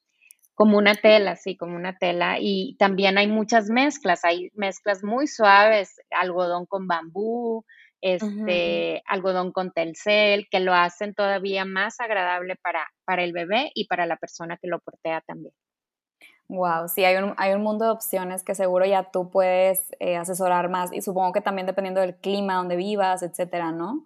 como 0.55 0.77
una 0.77 0.95
tela, 0.95 1.35
sí, 1.35 1.57
como 1.57 1.75
una 1.75 1.97
tela. 1.97 2.37
Y 2.39 2.75
también 2.77 3.17
hay 3.17 3.27
muchas 3.27 3.69
mezclas, 3.69 4.23
hay 4.23 4.51
mezclas 4.53 5.03
muy 5.03 5.27
suaves, 5.27 5.95
algodón 6.11 6.65
con 6.67 6.87
bambú, 6.87 7.65
este, 8.03 9.01
algodón 9.07 9.51
con 9.51 9.71
telcel, 9.71 10.47
que 10.51 10.59
lo 10.59 10.73
hacen 10.73 11.15
todavía 11.15 11.63
más 11.63 11.99
agradable 11.99 12.57
para, 12.57 12.85
para 13.05 13.23
el 13.23 13.31
bebé 13.31 13.71
y 13.73 13.87
para 13.87 14.05
la 14.05 14.17
persona 14.17 14.57
que 14.57 14.67
lo 14.67 14.79
portea 14.79 15.21
también. 15.21 15.53
Wow, 16.49 16.89
sí, 16.89 17.05
hay 17.05 17.15
un, 17.15 17.33
hay 17.37 17.53
un 17.53 17.63
mundo 17.63 17.85
de 17.85 17.91
opciones 17.91 18.43
que 18.43 18.53
seguro 18.53 18.85
ya 18.85 19.09
tú 19.11 19.31
puedes 19.31 19.91
eh, 19.99 20.17
asesorar 20.17 20.69
más 20.69 20.91
y 20.91 21.01
supongo 21.01 21.31
que 21.31 21.41
también 21.41 21.65
dependiendo 21.65 22.01
del 22.01 22.15
clima 22.17 22.55
donde 22.55 22.75
vivas, 22.75 23.23
etcétera, 23.23 23.71
¿no? 23.71 24.05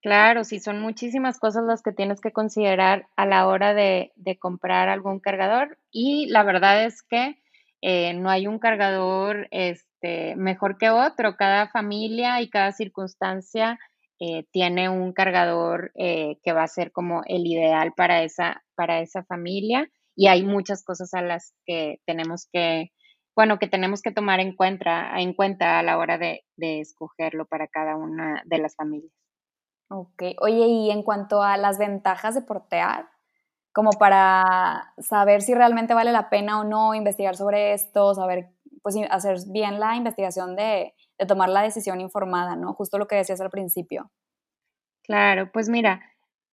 Claro, 0.00 0.44
sí, 0.44 0.60
son 0.60 0.80
muchísimas 0.80 1.38
cosas 1.38 1.64
las 1.64 1.82
que 1.82 1.92
tienes 1.92 2.20
que 2.20 2.32
considerar 2.32 3.08
a 3.16 3.26
la 3.26 3.46
hora 3.48 3.74
de, 3.74 4.12
de 4.16 4.38
comprar 4.38 4.88
algún 4.88 5.20
cargador 5.20 5.78
y 5.90 6.26
la 6.28 6.42
verdad 6.44 6.84
es 6.84 7.02
que 7.02 7.42
eh, 7.82 8.14
no 8.14 8.30
hay 8.30 8.46
un 8.46 8.60
cargador 8.60 9.48
este, 9.50 9.91
mejor 10.36 10.78
que 10.78 10.90
otro. 10.90 11.36
Cada 11.36 11.68
familia 11.68 12.40
y 12.40 12.50
cada 12.50 12.72
circunstancia 12.72 13.78
eh, 14.20 14.44
tiene 14.52 14.88
un 14.88 15.12
cargador 15.12 15.90
eh, 15.96 16.38
que 16.42 16.52
va 16.52 16.62
a 16.62 16.68
ser 16.68 16.92
como 16.92 17.22
el 17.26 17.46
ideal 17.46 17.92
para 17.96 18.22
esa, 18.22 18.62
para 18.76 19.00
esa 19.00 19.24
familia 19.24 19.88
y 20.14 20.28
hay 20.28 20.44
muchas 20.44 20.84
cosas 20.84 21.12
a 21.14 21.22
las 21.22 21.54
que 21.66 22.00
tenemos 22.06 22.48
que, 22.52 22.92
bueno, 23.34 23.58
que 23.58 23.66
tenemos 23.66 24.02
que 24.02 24.12
tomar 24.12 24.40
en 24.40 24.54
cuenta, 24.54 25.18
en 25.20 25.34
cuenta 25.34 25.78
a 25.78 25.82
la 25.82 25.98
hora 25.98 26.18
de, 26.18 26.44
de 26.56 26.80
escogerlo 26.80 27.46
para 27.46 27.66
cada 27.66 27.96
una 27.96 28.42
de 28.44 28.58
las 28.58 28.76
familias. 28.76 29.12
Ok, 29.88 30.22
oye, 30.40 30.66
y 30.66 30.90
en 30.90 31.02
cuanto 31.02 31.42
a 31.42 31.56
las 31.56 31.78
ventajas 31.78 32.34
de 32.34 32.42
portear, 32.42 33.08
como 33.72 33.90
para 33.92 34.94
saber 34.98 35.42
si 35.42 35.54
realmente 35.54 35.94
vale 35.94 36.12
la 36.12 36.28
pena 36.28 36.60
o 36.60 36.64
no 36.64 36.94
investigar 36.94 37.36
sobre 37.36 37.72
esto, 37.72 38.14
saber, 38.14 38.50
pues 38.82 38.96
hacer 39.10 39.38
bien 39.48 39.80
la 39.80 39.96
investigación 39.96 40.56
de, 40.56 40.94
de 41.18 41.26
tomar 41.26 41.48
la 41.48 41.62
decisión 41.62 42.00
informada, 42.00 42.56
¿no? 42.56 42.74
Justo 42.74 42.98
lo 42.98 43.06
que 43.06 43.16
decías 43.16 43.40
al 43.40 43.50
principio. 43.50 44.10
Claro, 45.02 45.50
pues 45.52 45.68
mira, 45.68 46.00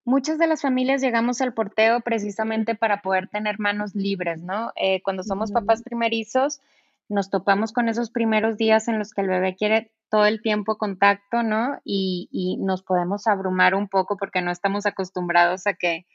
Muchas 0.09 0.39
de 0.39 0.47
las 0.47 0.63
familias 0.63 1.01
llegamos 1.01 1.39
al 1.39 1.53
porteo 1.53 2.01
precisamente 2.01 2.73
para 2.73 3.03
poder 3.03 3.27
tener 3.27 3.59
manos 3.59 3.93
libres, 3.93 4.41
¿no? 4.41 4.71
Eh, 4.75 5.03
cuando 5.03 5.21
somos 5.21 5.51
papás 5.51 5.83
primerizos, 5.83 6.61
nos 7.09 7.29
topamos 7.29 7.73
con 7.73 7.89
esos 7.89 8.09
primeros 8.09 8.57
días 8.57 8.87
en 8.87 8.97
los 8.97 9.13
que 9.13 9.21
el 9.21 9.27
bebé 9.27 9.55
quiere 9.55 9.91
todo 10.09 10.25
el 10.25 10.41
tiempo 10.41 10.79
contacto, 10.79 11.43
¿no? 11.43 11.79
Y, 11.83 12.27
y 12.31 12.57
nos 12.57 12.81
podemos 12.81 13.27
abrumar 13.27 13.75
un 13.75 13.87
poco 13.87 14.17
porque 14.17 14.41
no 14.41 14.49
estamos 14.49 14.87
acostumbrados 14.87 15.67
a 15.67 15.75
que 15.75 16.07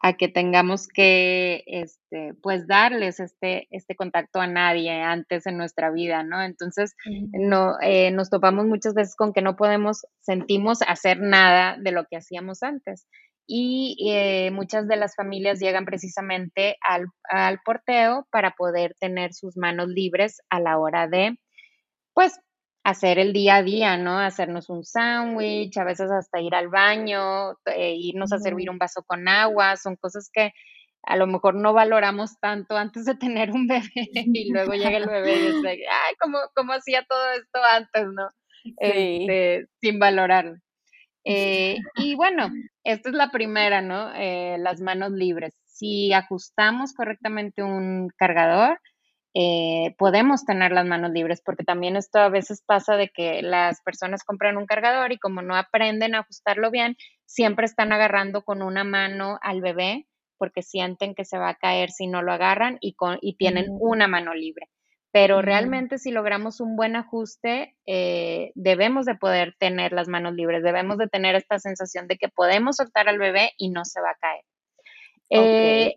a 0.00 0.14
que 0.14 0.28
tengamos 0.28 0.88
que, 0.88 1.62
este, 1.66 2.34
pues, 2.42 2.66
darles 2.66 3.18
este, 3.20 3.66
este 3.70 3.96
contacto 3.96 4.40
a 4.40 4.46
nadie 4.46 4.90
antes 5.02 5.46
en 5.46 5.56
nuestra 5.56 5.90
vida, 5.90 6.22
¿no? 6.22 6.42
Entonces, 6.42 6.94
no, 7.32 7.74
eh, 7.80 8.10
nos 8.10 8.30
topamos 8.30 8.66
muchas 8.66 8.94
veces 8.94 9.16
con 9.16 9.32
que 9.32 9.42
no 9.42 9.56
podemos, 9.56 10.06
sentimos 10.20 10.82
hacer 10.82 11.18
nada 11.20 11.76
de 11.80 11.92
lo 11.92 12.04
que 12.04 12.16
hacíamos 12.18 12.62
antes. 12.62 13.06
Y 13.48 13.96
eh, 14.10 14.50
muchas 14.50 14.88
de 14.88 14.96
las 14.96 15.14
familias 15.14 15.60
llegan 15.60 15.84
precisamente 15.84 16.76
al, 16.86 17.06
al 17.28 17.60
porteo 17.64 18.26
para 18.30 18.50
poder 18.52 18.96
tener 19.00 19.32
sus 19.32 19.56
manos 19.56 19.88
libres 19.88 20.40
a 20.50 20.60
la 20.60 20.78
hora 20.78 21.08
de, 21.08 21.38
pues, 22.14 22.38
hacer 22.86 23.18
el 23.18 23.32
día 23.32 23.56
a 23.56 23.62
día, 23.64 23.96
¿no? 23.96 24.16
Hacernos 24.20 24.70
un 24.70 24.84
sándwich, 24.84 25.76
a 25.76 25.82
veces 25.82 26.08
hasta 26.08 26.40
ir 26.40 26.54
al 26.54 26.68
baño, 26.68 27.54
eh, 27.64 27.96
irnos 27.98 28.32
a 28.32 28.38
servir 28.38 28.70
un 28.70 28.78
vaso 28.78 29.02
con 29.02 29.26
agua, 29.26 29.76
son 29.76 29.96
cosas 29.96 30.30
que 30.32 30.52
a 31.02 31.16
lo 31.16 31.26
mejor 31.26 31.56
no 31.56 31.72
valoramos 31.72 32.38
tanto 32.38 32.76
antes 32.76 33.04
de 33.04 33.16
tener 33.16 33.50
un 33.50 33.66
bebé 33.66 33.90
y 34.14 34.52
luego 34.52 34.74
llega 34.74 34.98
el 34.98 35.06
bebé 35.06 35.34
y 35.34 35.52
dice, 35.52 35.68
ay, 35.68 36.14
¿cómo, 36.20 36.38
cómo 36.54 36.74
hacía 36.74 37.04
todo 37.08 37.30
esto 37.32 37.58
antes, 37.68 38.06
no? 38.06 38.28
Este, 38.78 39.66
sin 39.80 39.98
valorarlo. 39.98 40.54
Eh, 41.24 41.78
y 41.96 42.14
bueno, 42.14 42.52
esta 42.84 43.08
es 43.08 43.16
la 43.16 43.32
primera, 43.32 43.82
¿no? 43.82 44.12
Eh, 44.14 44.58
las 44.60 44.80
manos 44.80 45.10
libres. 45.10 45.54
Si 45.64 46.12
ajustamos 46.12 46.94
correctamente 46.94 47.64
un 47.64 48.10
cargador, 48.16 48.78
eh, 49.38 49.94
podemos 49.98 50.46
tener 50.46 50.72
las 50.72 50.86
manos 50.86 51.10
libres, 51.10 51.42
porque 51.44 51.62
también 51.62 51.94
esto 51.96 52.18
a 52.18 52.30
veces 52.30 52.62
pasa 52.64 52.96
de 52.96 53.10
que 53.10 53.42
las 53.42 53.82
personas 53.82 54.24
compran 54.24 54.56
un 54.56 54.64
cargador 54.64 55.12
y 55.12 55.18
como 55.18 55.42
no 55.42 55.56
aprenden 55.56 56.14
a 56.14 56.20
ajustarlo 56.20 56.70
bien, 56.70 56.96
siempre 57.26 57.66
están 57.66 57.92
agarrando 57.92 58.44
con 58.44 58.62
una 58.62 58.82
mano 58.82 59.38
al 59.42 59.60
bebé 59.60 60.06
porque 60.38 60.62
sienten 60.62 61.14
que 61.14 61.26
se 61.26 61.36
va 61.36 61.50
a 61.50 61.54
caer 61.54 61.90
si 61.90 62.06
no 62.06 62.22
lo 62.22 62.32
agarran 62.32 62.78
y, 62.80 62.94
con, 62.94 63.18
y 63.20 63.36
tienen 63.36 63.66
mm. 63.66 63.76
una 63.78 64.08
mano 64.08 64.32
libre. 64.32 64.70
Pero 65.12 65.40
mm. 65.40 65.42
realmente 65.42 65.98
si 65.98 66.12
logramos 66.12 66.60
un 66.60 66.74
buen 66.74 66.96
ajuste, 66.96 67.76
eh, 67.84 68.52
debemos 68.54 69.04
de 69.04 69.16
poder 69.16 69.54
tener 69.58 69.92
las 69.92 70.08
manos 70.08 70.32
libres, 70.32 70.62
debemos 70.62 70.96
de 70.96 71.08
tener 71.08 71.34
esta 71.34 71.58
sensación 71.58 72.08
de 72.08 72.16
que 72.16 72.30
podemos 72.30 72.76
soltar 72.76 73.06
al 73.10 73.18
bebé 73.18 73.50
y 73.58 73.68
no 73.68 73.84
se 73.84 74.00
va 74.00 74.12
a 74.12 74.18
caer. 74.18 74.44
Eh, 75.28 75.94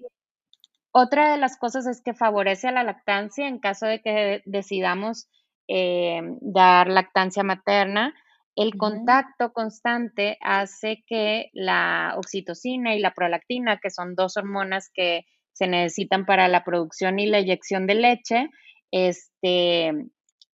otra 0.92 1.32
de 1.32 1.38
las 1.38 1.58
cosas 1.58 1.86
es 1.88 2.02
que 2.02 2.14
favorece 2.14 2.68
a 2.68 2.72
la 2.72 2.84
lactancia 2.84 3.48
en 3.48 3.60
caso 3.60 3.86
de 3.86 4.02
que 4.02 4.42
decidamos 4.46 5.30
eh, 5.68 6.22
dar 6.42 6.88
lactancia 6.88 7.44
materna. 7.44 8.14
El 8.56 8.76
contacto 8.76 9.54
constante 9.54 10.38
hace 10.42 11.04
que 11.08 11.50
la 11.54 12.16
oxitocina 12.18 12.96
y 12.96 13.00
la 13.00 13.14
prolactina, 13.14 13.80
que 13.80 13.92
son 13.92 14.16
dos 14.16 14.36
hormonas 14.36 14.90
que 14.94 15.26
se 15.54 15.68
necesitan 15.68 16.26
para 16.26 16.48
la 16.48 16.64
producción 16.64 17.20
y 17.20 17.28
la 17.28 17.38
eyección 17.38 17.86
de 17.86 17.96
leche, 17.96 18.50
este, 18.92 19.94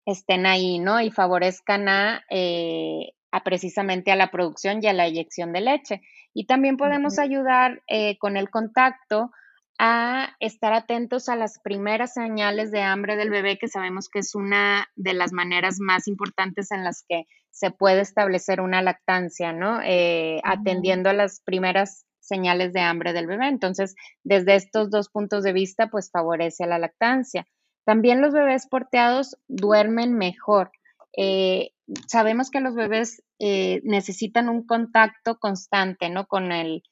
estén 0.04 0.46
ahí, 0.46 0.78
¿no? 0.78 1.00
Y 1.00 1.10
favorezcan 1.10 1.88
a, 1.88 2.24
eh, 2.30 3.12
precisamente 3.44 4.12
a 4.12 4.16
la 4.16 4.30
producción 4.30 4.80
y 4.82 4.86
a 4.86 4.92
la 4.92 5.06
eyección 5.06 5.52
de 5.52 5.60
leche. 5.60 6.00
Y 6.34 6.46
también 6.46 6.76
podemos 6.76 7.18
ayudar 7.18 7.82
eh, 7.88 8.18
con 8.18 8.36
el 8.36 8.50
contacto 8.50 9.30
a 9.78 10.36
estar 10.40 10.72
atentos 10.72 11.28
a 11.28 11.36
las 11.36 11.58
primeras 11.58 12.14
señales 12.14 12.70
de 12.70 12.82
hambre 12.82 13.16
del 13.16 13.30
bebé, 13.30 13.58
que 13.58 13.68
sabemos 13.68 14.08
que 14.08 14.20
es 14.20 14.34
una 14.34 14.88
de 14.96 15.14
las 15.14 15.32
maneras 15.32 15.78
más 15.80 16.08
importantes 16.08 16.70
en 16.70 16.84
las 16.84 17.04
que 17.08 17.24
se 17.50 17.70
puede 17.70 18.00
establecer 18.00 18.60
una 18.60 18.82
lactancia, 18.82 19.52
¿no? 19.52 19.80
Eh, 19.82 20.40
atendiendo 20.44 21.10
a 21.10 21.14
las 21.14 21.40
primeras 21.40 22.04
señales 22.20 22.72
de 22.72 22.80
hambre 22.80 23.12
del 23.12 23.26
bebé. 23.26 23.48
Entonces, 23.48 23.94
desde 24.24 24.56
estos 24.56 24.90
dos 24.90 25.08
puntos 25.08 25.42
de 25.42 25.52
vista, 25.52 25.88
pues 25.88 26.10
favorece 26.10 26.64
a 26.64 26.66
la 26.66 26.78
lactancia. 26.78 27.46
También 27.84 28.20
los 28.20 28.32
bebés 28.32 28.66
porteados 28.66 29.38
duermen 29.48 30.14
mejor. 30.14 30.70
Eh, 31.16 31.70
sabemos 32.08 32.50
que 32.50 32.60
los 32.60 32.74
bebés 32.74 33.22
eh, 33.38 33.80
necesitan 33.84 34.48
un 34.48 34.66
contacto 34.66 35.38
constante, 35.38 36.10
¿no? 36.10 36.26
Con 36.26 36.52
el, 36.52 36.82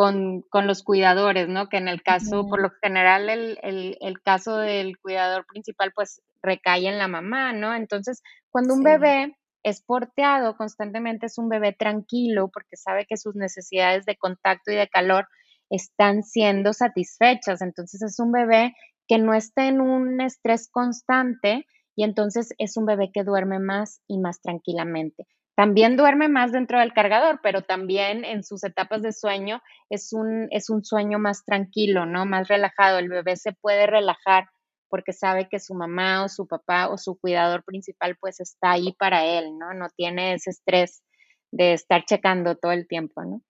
con, 0.00 0.40
con, 0.48 0.66
los 0.66 0.82
cuidadores, 0.82 1.46
¿no? 1.46 1.68
Que 1.68 1.76
en 1.76 1.86
el 1.86 2.02
caso, 2.02 2.46
por 2.48 2.62
lo 2.62 2.70
general, 2.82 3.28
el, 3.28 3.58
el, 3.62 3.98
el, 4.00 4.22
caso 4.22 4.56
del 4.56 4.98
cuidador 4.98 5.44
principal, 5.44 5.92
pues 5.94 6.22
recae 6.42 6.88
en 6.88 6.96
la 6.96 7.06
mamá, 7.06 7.52
¿no? 7.52 7.74
Entonces, 7.74 8.22
cuando 8.48 8.72
un 8.72 8.82
bebé 8.82 9.36
es 9.62 9.82
porteado 9.82 10.56
constantemente, 10.56 11.26
es 11.26 11.36
un 11.36 11.50
bebé 11.50 11.74
tranquilo 11.74 12.48
porque 12.50 12.78
sabe 12.78 13.04
que 13.06 13.18
sus 13.18 13.36
necesidades 13.36 14.06
de 14.06 14.16
contacto 14.16 14.72
y 14.72 14.76
de 14.76 14.88
calor 14.88 15.28
están 15.68 16.22
siendo 16.22 16.72
satisfechas. 16.72 17.60
Entonces, 17.60 18.00
es 18.00 18.18
un 18.20 18.32
bebé 18.32 18.72
que 19.06 19.18
no 19.18 19.34
está 19.34 19.66
en 19.66 19.82
un 19.82 20.22
estrés 20.22 20.70
constante 20.70 21.66
y 21.94 22.04
entonces 22.04 22.54
es 22.56 22.78
un 22.78 22.86
bebé 22.86 23.10
que 23.12 23.22
duerme 23.22 23.58
más 23.58 24.00
y 24.08 24.16
más 24.16 24.40
tranquilamente. 24.40 25.26
También 25.60 25.98
duerme 25.98 26.30
más 26.30 26.52
dentro 26.52 26.78
del 26.78 26.94
cargador, 26.94 27.40
pero 27.42 27.60
también 27.60 28.24
en 28.24 28.42
sus 28.44 28.64
etapas 28.64 29.02
de 29.02 29.12
sueño 29.12 29.60
es 29.90 30.14
un, 30.14 30.48
es 30.50 30.70
un 30.70 30.82
sueño 30.82 31.18
más 31.18 31.44
tranquilo, 31.44 32.06
¿no? 32.06 32.24
Más 32.24 32.48
relajado. 32.48 32.98
El 32.98 33.10
bebé 33.10 33.36
se 33.36 33.52
puede 33.52 33.86
relajar 33.86 34.48
porque 34.88 35.12
sabe 35.12 35.50
que 35.50 35.60
su 35.60 35.74
mamá 35.74 36.24
o 36.24 36.30
su 36.30 36.46
papá 36.46 36.88
o 36.88 36.96
su 36.96 37.20
cuidador 37.20 37.62
principal 37.62 38.16
pues 38.18 38.40
está 38.40 38.70
ahí 38.70 38.94
para 38.98 39.26
él, 39.26 39.58
¿no? 39.58 39.74
No 39.74 39.90
tiene 39.94 40.32
ese 40.32 40.48
estrés 40.48 41.02
de 41.50 41.74
estar 41.74 42.06
checando 42.06 42.56
todo 42.56 42.72
el 42.72 42.88
tiempo, 42.88 43.22
¿no? 43.22 43.42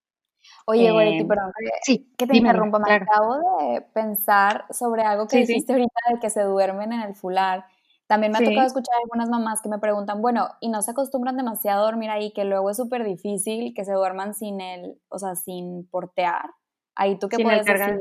Oye, 0.66 0.88
eh, 0.88 1.24
perdón, 1.28 1.52
sí, 1.82 2.12
que 2.18 2.26
te 2.26 2.38
interrumpa, 2.38 2.80
me 2.80 2.92
acabo 2.92 3.36
de 3.60 3.82
pensar 3.94 4.64
sobre 4.70 5.02
algo 5.02 5.28
que 5.28 5.36
dijiste 5.36 5.74
ahorita 5.74 6.00
de 6.12 6.18
que 6.18 6.28
se 6.28 6.42
duermen 6.42 6.92
en 6.92 7.02
el 7.02 7.14
fular. 7.14 7.66
También 8.10 8.32
me 8.32 8.38
ha 8.38 8.44
tocado 8.44 8.66
escuchar 8.66 8.96
algunas 9.04 9.28
mamás 9.28 9.62
que 9.62 9.68
me 9.68 9.78
preguntan, 9.78 10.20
bueno, 10.20 10.48
y 10.58 10.68
no 10.68 10.82
se 10.82 10.90
acostumbran 10.90 11.36
demasiado 11.36 11.82
a 11.82 11.84
dormir 11.84 12.10
ahí, 12.10 12.32
que 12.32 12.44
luego 12.44 12.68
es 12.68 12.76
súper 12.76 13.04
difícil 13.04 13.72
que 13.72 13.84
se 13.84 13.92
duerman 13.92 14.34
sin 14.34 14.60
el, 14.60 15.00
o 15.10 15.20
sea, 15.20 15.36
sin 15.36 15.88
portear. 15.88 16.50
Ahí 16.96 17.20
tú 17.20 17.28
qué 17.28 17.38
puedes 17.40 17.64
decir. 17.64 18.00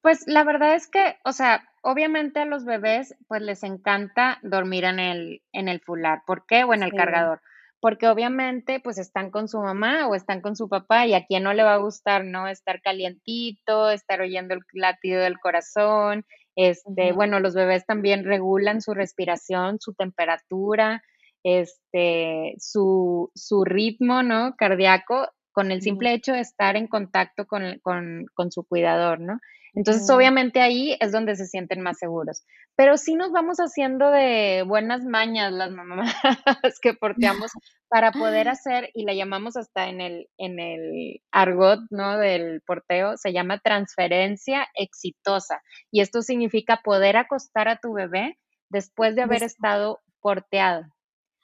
Pues 0.00 0.26
la 0.26 0.42
verdad 0.44 0.74
es 0.74 0.86
que, 0.86 1.18
o 1.22 1.32
sea, 1.32 1.68
obviamente 1.82 2.40
a 2.40 2.46
los 2.46 2.64
bebés 2.64 3.14
pues 3.28 3.42
les 3.42 3.62
encanta 3.62 4.38
dormir 4.42 4.84
en 4.84 5.00
el, 5.00 5.42
en 5.52 5.68
el 5.68 5.80
fular. 5.80 6.22
¿Por 6.26 6.46
qué? 6.46 6.64
O 6.64 6.72
en 6.72 6.82
el 6.82 6.94
cargador. 6.94 7.42
Porque 7.78 8.08
obviamente 8.08 8.80
pues 8.80 8.96
están 8.96 9.30
con 9.30 9.48
su 9.48 9.60
mamá 9.60 10.08
o 10.08 10.14
están 10.14 10.40
con 10.40 10.56
su 10.56 10.70
papá 10.70 11.04
y 11.04 11.12
a 11.12 11.26
quien 11.26 11.42
no 11.42 11.52
le 11.52 11.62
va 11.62 11.74
a 11.74 11.84
gustar, 11.84 12.24
¿no? 12.24 12.48
Estar 12.48 12.80
calientito, 12.80 13.90
estar 13.90 14.22
oyendo 14.22 14.54
el 14.54 14.60
latido 14.72 15.20
del 15.20 15.38
corazón, 15.40 16.24
este, 16.56 17.12
bueno, 17.12 17.40
los 17.40 17.54
bebés 17.54 17.86
también 17.86 18.24
regulan 18.24 18.80
su 18.80 18.94
respiración, 18.94 19.78
su 19.80 19.94
temperatura, 19.94 21.02
este, 21.42 22.54
su, 22.58 23.30
su 23.34 23.64
ritmo, 23.64 24.22
¿no? 24.22 24.54
Cardíaco, 24.56 25.28
con 25.52 25.70
el 25.70 25.82
simple 25.82 26.14
hecho 26.14 26.32
de 26.32 26.40
estar 26.40 26.76
en 26.76 26.88
contacto 26.88 27.46
con, 27.46 27.78
con, 27.80 28.26
con 28.34 28.52
su 28.52 28.64
cuidador, 28.64 29.20
¿no? 29.20 29.38
Entonces, 29.74 30.08
obviamente 30.10 30.60
ahí 30.60 30.96
es 31.00 31.12
donde 31.12 31.34
se 31.34 31.46
sienten 31.46 31.80
más 31.80 31.98
seguros. 31.98 32.44
Pero 32.76 32.96
sí 32.98 33.14
nos 33.14 33.32
vamos 33.32 33.58
haciendo 33.58 34.10
de 34.10 34.64
buenas 34.66 35.04
mañas 35.04 35.52
las 35.52 35.70
mamás 35.70 36.14
que 36.82 36.94
porteamos 36.94 37.50
para 37.88 38.12
poder 38.12 38.48
hacer, 38.48 38.90
y 38.94 39.04
la 39.04 39.14
llamamos 39.14 39.56
hasta 39.56 39.88
en 39.88 40.00
el, 40.00 40.28
en 40.38 40.58
el 40.58 41.20
argot, 41.30 41.80
¿no? 41.90 42.18
Del 42.18 42.62
porteo, 42.66 43.16
se 43.16 43.32
llama 43.32 43.60
transferencia 43.60 44.66
exitosa. 44.74 45.62
Y 45.90 46.00
esto 46.00 46.22
significa 46.22 46.80
poder 46.82 47.16
acostar 47.16 47.68
a 47.68 47.76
tu 47.76 47.92
bebé 47.92 48.38
después 48.70 49.14
de 49.14 49.22
haber 49.22 49.42
estado 49.42 50.00
porteado. 50.20 50.84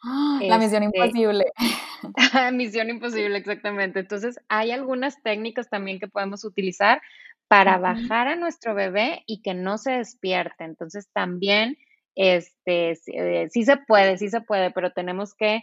La 0.02 0.58
misión 0.58 0.84
este 0.84 0.98
imposible. 0.98 1.44
Misión 2.52 2.88
imposible, 2.88 3.36
exactamente. 3.36 4.00
Entonces, 4.00 4.38
hay 4.48 4.70
algunas 4.70 5.20
técnicas 5.22 5.68
también 5.68 5.98
que 5.98 6.06
podemos 6.06 6.44
utilizar 6.44 7.02
para 7.48 7.78
bajar 7.78 8.28
a 8.28 8.36
nuestro 8.36 8.74
bebé 8.74 9.22
y 9.26 9.42
que 9.42 9.54
no 9.54 9.78
se 9.78 9.92
despierte. 9.92 10.64
Entonces, 10.64 11.08
también, 11.12 11.76
este, 12.14 12.92
eh, 13.06 13.48
sí 13.50 13.64
se 13.64 13.78
puede, 13.78 14.18
sí 14.18 14.28
se 14.28 14.40
puede, 14.40 14.70
pero 14.70 14.92
tenemos 14.92 15.34
que 15.34 15.62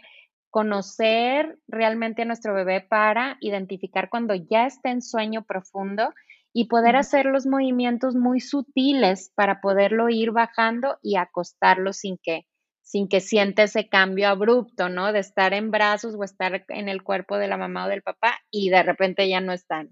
conocer 0.50 1.58
realmente 1.68 2.22
a 2.22 2.24
nuestro 2.24 2.54
bebé 2.54 2.80
para 2.80 3.36
identificar 3.40 4.08
cuando 4.08 4.34
ya 4.34 4.66
está 4.66 4.90
en 4.90 5.02
sueño 5.02 5.44
profundo 5.44 6.12
y 6.52 6.68
poder 6.68 6.96
hacer 6.96 7.26
los 7.26 7.46
movimientos 7.46 8.14
muy 8.14 8.40
sutiles 8.40 9.30
para 9.34 9.60
poderlo 9.60 10.08
ir 10.08 10.32
bajando 10.32 10.98
y 11.02 11.16
acostarlo 11.16 11.92
sin 11.92 12.18
que 12.22 12.46
sin 12.80 13.08
que 13.08 13.20
sienta 13.20 13.64
ese 13.64 13.88
cambio 13.88 14.28
abrupto, 14.28 14.88
¿no? 14.88 15.12
De 15.12 15.18
estar 15.18 15.52
en 15.52 15.72
brazos 15.72 16.14
o 16.14 16.22
estar 16.22 16.64
en 16.68 16.88
el 16.88 17.02
cuerpo 17.02 17.36
de 17.36 17.48
la 17.48 17.56
mamá 17.56 17.86
o 17.86 17.88
del 17.88 18.00
papá 18.02 18.38
y 18.50 18.70
de 18.70 18.82
repente 18.84 19.28
ya 19.28 19.40
no 19.40 19.52
están. 19.52 19.90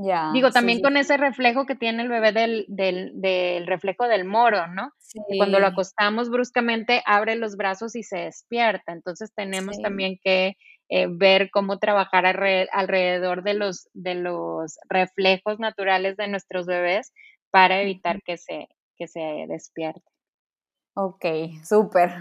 Ya. 0.00 0.30
Digo, 0.32 0.52
también 0.52 0.80
con 0.80 0.96
ese 0.96 1.16
reflejo 1.16 1.66
que 1.66 1.74
tiene 1.74 2.04
el 2.04 2.08
bebé 2.08 2.30
del, 2.30 2.66
del, 2.68 3.66
reflejo 3.66 4.06
del 4.06 4.24
moro, 4.24 4.68
¿no? 4.68 4.92
Cuando 5.36 5.58
lo 5.58 5.66
acostamos 5.66 6.30
bruscamente 6.30 7.02
abre 7.04 7.34
los 7.34 7.56
brazos 7.56 7.96
y 7.96 8.04
se 8.04 8.18
despierta. 8.18 8.92
Entonces 8.92 9.34
tenemos 9.34 9.76
también 9.82 10.16
que 10.22 10.56
eh, 10.88 11.08
ver 11.10 11.50
cómo 11.50 11.80
trabajar 11.80 12.26
alrededor 12.26 13.42
de 13.42 13.54
los, 13.54 13.88
de 13.92 14.14
los 14.14 14.78
reflejos 14.88 15.58
naturales 15.58 16.16
de 16.16 16.28
nuestros 16.28 16.66
bebés 16.66 17.12
para 17.50 17.82
evitar 17.82 18.22
que 18.22 18.36
se, 18.36 18.68
que 18.96 19.08
se 19.08 19.46
despierte. 19.48 20.08
Ok, 20.94 21.24
súper. 21.64 22.12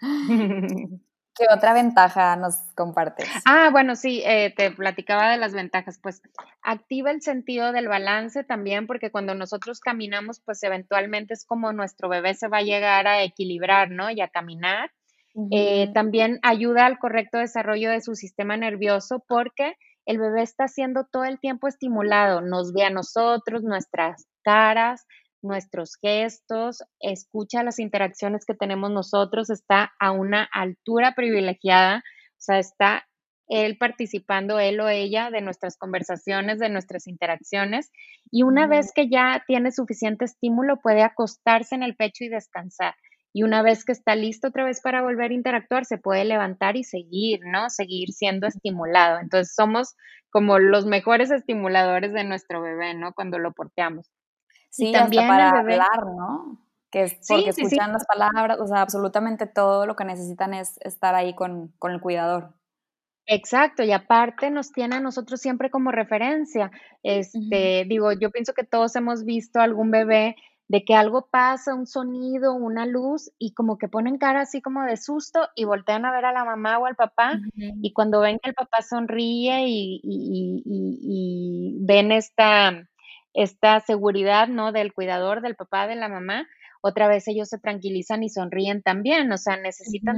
¿Qué 1.38 1.46
otra 1.54 1.72
ventaja 1.72 2.34
nos 2.34 2.56
compartes? 2.74 3.28
Ah, 3.46 3.68
bueno, 3.70 3.94
sí, 3.94 4.22
eh, 4.26 4.52
te 4.56 4.72
platicaba 4.72 5.30
de 5.30 5.36
las 5.36 5.54
ventajas. 5.54 6.00
Pues 6.02 6.20
activa 6.62 7.12
el 7.12 7.22
sentido 7.22 7.70
del 7.70 7.86
balance 7.86 8.42
también, 8.42 8.88
porque 8.88 9.12
cuando 9.12 9.34
nosotros 9.34 9.78
caminamos, 9.78 10.40
pues 10.40 10.62
eventualmente 10.64 11.34
es 11.34 11.44
como 11.44 11.72
nuestro 11.72 12.08
bebé 12.08 12.34
se 12.34 12.48
va 12.48 12.58
a 12.58 12.62
llegar 12.62 13.06
a 13.06 13.22
equilibrar, 13.22 13.90
¿no? 13.90 14.10
Y 14.10 14.20
a 14.20 14.28
caminar. 14.28 14.90
Eh, 15.52 15.92
también 15.94 16.40
ayuda 16.42 16.86
al 16.86 16.98
correcto 16.98 17.38
desarrollo 17.38 17.90
de 17.90 18.00
su 18.00 18.16
sistema 18.16 18.56
nervioso 18.56 19.24
porque 19.28 19.76
el 20.04 20.18
bebé 20.18 20.42
está 20.42 20.66
siendo 20.66 21.04
todo 21.04 21.24
el 21.24 21.38
tiempo 21.38 21.68
estimulado, 21.68 22.40
nos 22.40 22.72
ve 22.72 22.82
a 22.82 22.90
nosotros, 22.90 23.62
nuestras 23.62 24.26
caras, 24.42 25.06
nuestros 25.42 25.96
gestos, 26.00 26.82
escucha 27.00 27.62
las 27.62 27.78
interacciones 27.78 28.44
que 28.44 28.54
tenemos 28.54 28.90
nosotros, 28.90 29.50
está 29.50 29.92
a 29.98 30.12
una 30.12 30.42
altura 30.44 31.14
privilegiada, 31.14 31.98
o 31.98 32.40
sea, 32.40 32.58
está 32.58 33.04
él 33.48 33.78
participando, 33.78 34.58
él 34.58 34.78
o 34.80 34.88
ella, 34.88 35.30
de 35.30 35.40
nuestras 35.40 35.76
conversaciones, 35.76 36.58
de 36.58 36.68
nuestras 36.68 37.06
interacciones, 37.06 37.90
y 38.30 38.42
una 38.42 38.66
vez 38.66 38.92
que 38.94 39.08
ya 39.08 39.42
tiene 39.46 39.72
suficiente 39.72 40.26
estímulo, 40.26 40.80
puede 40.80 41.02
acostarse 41.02 41.74
en 41.74 41.82
el 41.82 41.96
pecho 41.96 42.24
y 42.24 42.28
descansar. 42.28 42.94
Y 43.32 43.42
una 43.42 43.62
vez 43.62 43.84
que 43.84 43.92
está 43.92 44.14
listo 44.16 44.48
otra 44.48 44.64
vez 44.64 44.80
para 44.80 45.02
volver 45.02 45.30
a 45.30 45.34
interactuar, 45.34 45.84
se 45.84 45.98
puede 45.98 46.24
levantar 46.24 46.76
y 46.76 46.84
seguir, 46.84 47.40
¿no? 47.44 47.70
Seguir 47.70 48.12
siendo 48.12 48.46
estimulado. 48.46 49.20
Entonces 49.20 49.54
somos 49.54 49.94
como 50.30 50.58
los 50.58 50.86
mejores 50.86 51.30
estimuladores 51.30 52.12
de 52.12 52.24
nuestro 52.24 52.60
bebé, 52.62 52.94
¿no? 52.94 53.12
Cuando 53.12 53.38
lo 53.38 53.52
porteamos. 53.52 54.10
Sí, 54.70 54.92
también 54.92 55.26
para 55.28 55.50
hablar, 55.50 56.06
¿no? 56.16 56.58
Que 56.90 57.02
es 57.02 57.18
porque 57.28 57.50
escuchan 57.50 57.92
las 57.92 58.06
palabras, 58.06 58.58
o 58.60 58.66
sea, 58.66 58.80
absolutamente 58.80 59.46
todo 59.46 59.86
lo 59.86 59.94
que 59.96 60.04
necesitan 60.04 60.54
es 60.54 60.78
estar 60.78 61.14
ahí 61.14 61.34
con, 61.34 61.72
con 61.78 61.92
el 61.92 62.00
cuidador. 62.00 62.54
Exacto, 63.26 63.82
y 63.82 63.92
aparte 63.92 64.50
nos 64.50 64.72
tiene 64.72 64.96
a 64.96 65.00
nosotros 65.00 65.40
siempre 65.40 65.70
como 65.70 65.92
referencia. 65.92 66.70
Este, 67.02 67.84
digo, 67.86 68.12
yo 68.12 68.30
pienso 68.30 68.54
que 68.54 68.64
todos 68.64 68.96
hemos 68.96 69.24
visto 69.24 69.60
algún 69.60 69.90
bebé 69.90 70.34
de 70.68 70.84
que 70.84 70.94
algo 70.94 71.28
pasa, 71.30 71.74
un 71.74 71.86
sonido, 71.86 72.54
una 72.54 72.86
luz, 72.86 73.30
y 73.38 73.52
como 73.52 73.76
que 73.76 73.88
ponen 73.88 74.16
cara 74.18 74.42
así 74.42 74.62
como 74.62 74.82
de 74.82 74.96
susto 74.96 75.40
y 75.54 75.64
voltean 75.64 76.04
a 76.06 76.12
ver 76.12 76.24
a 76.24 76.32
la 76.32 76.44
mamá 76.44 76.78
o 76.78 76.86
al 76.86 76.94
papá, 76.96 77.38
y 77.54 77.92
cuando 77.92 78.20
ven 78.20 78.38
que 78.42 78.50
el 78.50 78.54
papá 78.54 78.82
sonríe 78.82 79.66
y, 79.66 80.00
y, 80.02 80.62
y 80.64 81.78
ven 81.86 82.12
esta, 82.12 82.86
esta 83.42 83.78
seguridad, 83.80 84.48
¿no? 84.48 84.72
Del 84.72 84.92
cuidador, 84.92 85.42
del 85.42 85.54
papá, 85.54 85.86
de 85.86 85.94
la 85.94 86.08
mamá, 86.08 86.46
otra 86.80 87.08
vez 87.08 87.26
ellos 87.28 87.48
se 87.48 87.58
tranquilizan 87.58 88.22
y 88.22 88.30
sonríen 88.30 88.82
también, 88.82 89.30
o 89.32 89.38
sea, 89.38 89.56
necesitan 89.56 90.16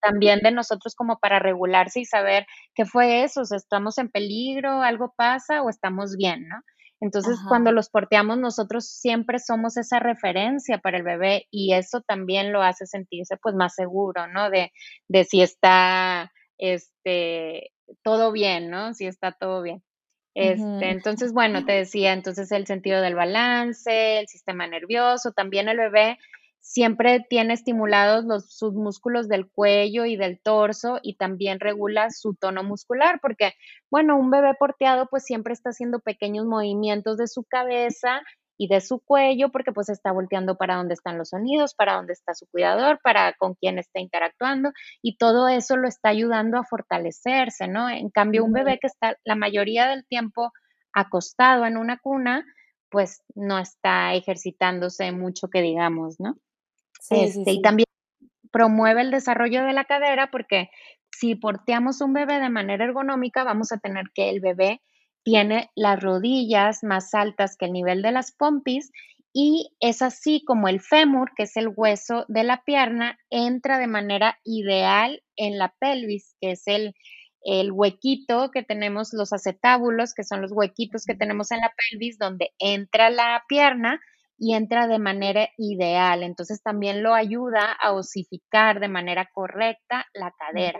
también 0.00 0.40
de 0.40 0.50
nosotros 0.50 0.94
como 0.94 1.18
para 1.18 1.38
regularse 1.38 2.00
y 2.00 2.04
saber 2.04 2.46
qué 2.74 2.84
fue 2.84 3.22
eso, 3.24 3.42
o 3.42 3.44
sea, 3.44 3.56
estamos 3.58 3.98
en 3.98 4.10
peligro, 4.10 4.82
algo 4.82 5.12
pasa 5.16 5.62
o 5.62 5.68
estamos 5.70 6.16
bien, 6.16 6.48
¿no? 6.48 6.56
Entonces, 7.00 7.36
cuando 7.48 7.70
los 7.70 7.90
porteamos, 7.90 8.38
nosotros 8.38 8.86
siempre 8.88 9.38
somos 9.38 9.76
esa 9.76 9.98
referencia 10.00 10.78
para 10.78 10.96
el 10.96 11.02
bebé 11.02 11.46
y 11.50 11.74
eso 11.74 12.00
también 12.00 12.52
lo 12.52 12.62
hace 12.62 12.86
sentirse 12.86 13.36
pues 13.42 13.54
más 13.54 13.74
seguro, 13.74 14.26
¿no? 14.28 14.48
De, 14.48 14.72
de 15.08 15.24
si 15.24 15.42
está, 15.42 16.32
este, 16.56 17.72
todo 18.02 18.32
bien, 18.32 18.70
¿no? 18.70 18.94
Si 18.94 19.06
está 19.06 19.32
todo 19.32 19.60
bien. 19.62 19.82
Este, 20.34 20.90
Entonces, 20.90 21.32
bueno, 21.32 21.64
te 21.64 21.72
decía, 21.72 22.12
entonces 22.12 22.50
el 22.50 22.66
sentido 22.66 23.00
del 23.00 23.14
balance, 23.14 24.18
el 24.18 24.26
sistema 24.26 24.66
nervioso, 24.66 25.32
también 25.32 25.68
el 25.68 25.76
bebé 25.76 26.18
siempre 26.60 27.24
tiene 27.28 27.54
estimulados 27.54 28.24
los, 28.24 28.56
sus 28.56 28.72
músculos 28.72 29.28
del 29.28 29.48
cuello 29.48 30.06
y 30.06 30.16
del 30.16 30.40
torso 30.40 30.98
y 31.02 31.16
también 31.16 31.60
regula 31.60 32.10
su 32.10 32.34
tono 32.34 32.64
muscular, 32.64 33.20
porque, 33.20 33.52
bueno, 33.90 34.18
un 34.18 34.30
bebé 34.30 34.54
porteado 34.58 35.06
pues 35.08 35.24
siempre 35.24 35.52
está 35.52 35.70
haciendo 35.70 36.00
pequeños 36.00 36.46
movimientos 36.46 37.16
de 37.18 37.28
su 37.28 37.44
cabeza 37.44 38.22
y 38.56 38.68
de 38.68 38.80
su 38.80 39.00
cuello, 39.00 39.50
porque 39.50 39.72
pues 39.72 39.88
está 39.88 40.12
volteando 40.12 40.56
para 40.56 40.76
dónde 40.76 40.94
están 40.94 41.18
los 41.18 41.30
sonidos, 41.30 41.74
para 41.74 41.94
dónde 41.94 42.12
está 42.12 42.34
su 42.34 42.46
cuidador, 42.46 43.00
para 43.02 43.32
con 43.34 43.54
quién 43.54 43.78
está 43.78 44.00
interactuando, 44.00 44.70
y 45.02 45.16
todo 45.16 45.48
eso 45.48 45.76
lo 45.76 45.88
está 45.88 46.10
ayudando 46.10 46.58
a 46.58 46.64
fortalecerse, 46.64 47.68
¿no? 47.68 47.88
En 47.88 48.10
cambio, 48.10 48.44
un 48.44 48.52
bebé 48.52 48.78
que 48.80 48.86
está 48.86 49.16
la 49.24 49.34
mayoría 49.34 49.88
del 49.88 50.06
tiempo 50.06 50.52
acostado 50.92 51.66
en 51.66 51.76
una 51.76 51.98
cuna, 51.98 52.44
pues 52.88 53.22
no 53.34 53.58
está 53.58 54.14
ejercitándose 54.14 55.10
mucho 55.10 55.48
que 55.48 55.62
digamos, 55.62 56.20
¿no? 56.20 56.36
Sí, 57.00 57.16
este, 57.20 57.50
Y 57.50 57.62
también 57.62 57.86
promueve 58.52 59.00
el 59.00 59.10
desarrollo 59.10 59.64
de 59.64 59.72
la 59.72 59.84
cadera 59.84 60.30
porque 60.30 60.70
si 61.10 61.34
porteamos 61.34 62.00
un 62.00 62.12
bebé 62.12 62.38
de 62.38 62.50
manera 62.50 62.84
ergonómica, 62.84 63.42
vamos 63.42 63.72
a 63.72 63.78
tener 63.78 64.06
que 64.14 64.30
el 64.30 64.40
bebé 64.40 64.80
tiene 65.24 65.70
las 65.74 66.00
rodillas 66.00 66.84
más 66.84 67.14
altas 67.14 67.56
que 67.56 67.66
el 67.66 67.72
nivel 67.72 68.02
de 68.02 68.12
las 68.12 68.32
pompis 68.32 68.92
y 69.36 69.72
es 69.80 70.00
así 70.00 70.44
como 70.44 70.68
el 70.68 70.80
fémur, 70.80 71.32
que 71.36 71.42
es 71.42 71.56
el 71.56 71.68
hueso 71.74 72.24
de 72.28 72.44
la 72.44 72.62
pierna, 72.62 73.18
entra 73.30 73.78
de 73.78 73.88
manera 73.88 74.38
ideal 74.44 75.24
en 75.34 75.58
la 75.58 75.74
pelvis, 75.80 76.36
que 76.40 76.52
es 76.52 76.62
el, 76.68 76.94
el 77.42 77.72
huequito 77.72 78.52
que 78.52 78.62
tenemos, 78.62 79.12
los 79.12 79.32
acetábulos, 79.32 80.14
que 80.14 80.22
son 80.22 80.40
los 80.40 80.52
huequitos 80.52 81.04
que 81.04 81.16
tenemos 81.16 81.50
en 81.50 81.58
la 81.58 81.72
pelvis, 81.90 82.16
donde 82.16 82.50
entra 82.60 83.10
la 83.10 83.42
pierna 83.48 84.00
y 84.38 84.54
entra 84.54 84.86
de 84.86 85.00
manera 85.00 85.48
ideal. 85.58 86.22
Entonces 86.22 86.62
también 86.62 87.02
lo 87.02 87.12
ayuda 87.14 87.72
a 87.72 87.92
osificar 87.92 88.78
de 88.78 88.88
manera 88.88 89.28
correcta 89.34 90.06
la 90.14 90.32
cadera. 90.38 90.78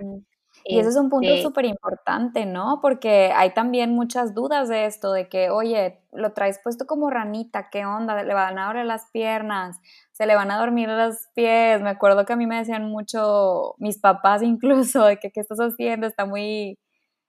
Y 0.66 0.78
ese 0.78 0.88
es 0.88 0.96
un 0.96 1.10
punto 1.10 1.28
súper 1.42 1.66
este 1.66 1.74
importante, 1.74 2.46
¿no? 2.46 2.78
Porque 2.80 3.30
hay 3.34 3.52
también 3.52 3.94
muchas 3.94 4.34
dudas 4.34 4.66
de 4.70 4.86
esto, 4.86 5.12
de 5.12 5.28
que, 5.28 5.50
oye, 5.50 6.00
lo 6.10 6.32
traes 6.32 6.58
puesto 6.58 6.86
como 6.86 7.10
ranita, 7.10 7.68
¿qué 7.68 7.84
onda? 7.84 8.22
Le 8.22 8.32
van 8.32 8.58
a 8.58 8.68
abrir 8.68 8.86
las 8.86 9.10
piernas, 9.10 9.78
se 10.12 10.24
le 10.24 10.34
van 10.34 10.50
a 10.50 10.58
dormir 10.58 10.88
los 10.88 11.28
pies. 11.34 11.82
Me 11.82 11.90
acuerdo 11.90 12.24
que 12.24 12.32
a 12.32 12.36
mí 12.36 12.46
me 12.46 12.56
decían 12.56 12.84
mucho, 12.84 13.74
mis 13.76 13.98
papás 13.98 14.42
incluso, 14.42 15.04
de 15.04 15.18
que, 15.18 15.30
¿qué 15.30 15.40
estás 15.40 15.58
haciendo? 15.58 16.06
Está 16.06 16.24
muy, 16.24 16.78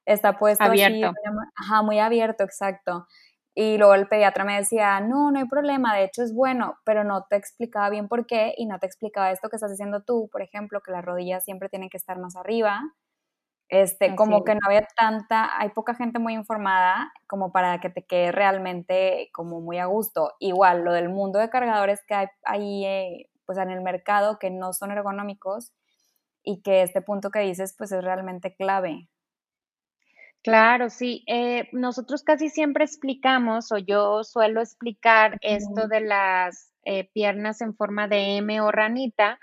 está 0.05 0.37
puesto 0.37 0.63
abierto. 0.63 1.07
Así, 1.07 1.27
ajá, 1.55 1.81
muy 1.81 1.99
abierto, 1.99 2.45
exacto. 2.45 3.05
Y 3.53 3.77
luego 3.77 3.95
el 3.95 4.07
pediatra 4.07 4.45
me 4.45 4.55
decía, 4.55 5.01
no, 5.01 5.31
no 5.31 5.39
hay 5.39 5.45
problema, 5.47 5.93
de 5.95 6.05
hecho 6.05 6.23
es 6.23 6.33
bueno, 6.33 6.75
pero 6.85 7.03
no 7.03 7.25
te 7.29 7.35
explicaba 7.35 7.89
bien 7.89 8.07
por 8.07 8.25
qué 8.27 8.53
y 8.57 8.65
no 8.65 8.79
te 8.79 8.85
explicaba 8.85 9.31
esto 9.31 9.49
que 9.49 9.57
estás 9.57 9.71
haciendo 9.71 10.03
tú, 10.03 10.29
por 10.31 10.41
ejemplo, 10.41 10.81
que 10.81 10.91
las 10.91 11.03
rodillas 11.03 11.43
siempre 11.43 11.69
tienen 11.69 11.89
que 11.89 11.97
estar 11.97 12.17
más 12.19 12.35
arriba 12.37 12.81
este, 13.69 14.15
como 14.15 14.43
que 14.43 14.53
no 14.55 14.61
había 14.65 14.87
tanta, 14.97 15.59
hay 15.59 15.69
poca 15.69 15.95
gente 15.95 16.19
muy 16.19 16.33
informada 16.33 17.11
como 17.27 17.51
para 17.51 17.79
que 17.81 17.89
te 17.89 18.05
quede 18.05 18.31
realmente 18.31 19.29
como 19.33 19.61
muy 19.61 19.79
a 19.79 19.85
gusto. 19.87 20.33
Igual, 20.39 20.83
lo 20.83 20.93
del 20.93 21.09
mundo 21.09 21.39
de 21.39 21.49
cargadores 21.49 22.01
que 22.07 22.13
hay 22.15 22.27
ahí, 22.45 22.85
eh, 22.85 23.29
pues 23.45 23.57
en 23.59 23.71
el 23.71 23.81
mercado 23.81 24.39
que 24.39 24.49
no 24.51 24.73
son 24.73 24.91
ergonómicos 24.91 25.73
y 26.43 26.61
que 26.61 26.83
este 26.83 27.01
punto 27.01 27.31
que 27.31 27.39
dices, 27.39 27.75
pues 27.77 27.91
es 27.91 28.03
realmente 28.03 28.55
clave. 28.55 29.07
Claro, 30.43 30.89
sí. 30.91 31.23
Eh, 31.27 31.67
nosotros 31.71 32.21
casi 32.23 32.49
siempre 32.49 32.83
explicamos, 32.85 33.71
o 33.71 33.77
yo 33.79 34.23
suelo 34.23 34.61
explicar 34.61 35.37
esto 35.41 35.87
de 35.87 36.01
las 36.01 36.71
eh, 36.83 37.09
piernas 37.13 37.61
en 37.61 37.75
forma 37.75 38.07
de 38.07 38.37
M 38.37 38.61
o 38.61 38.71
ranita, 38.71 39.39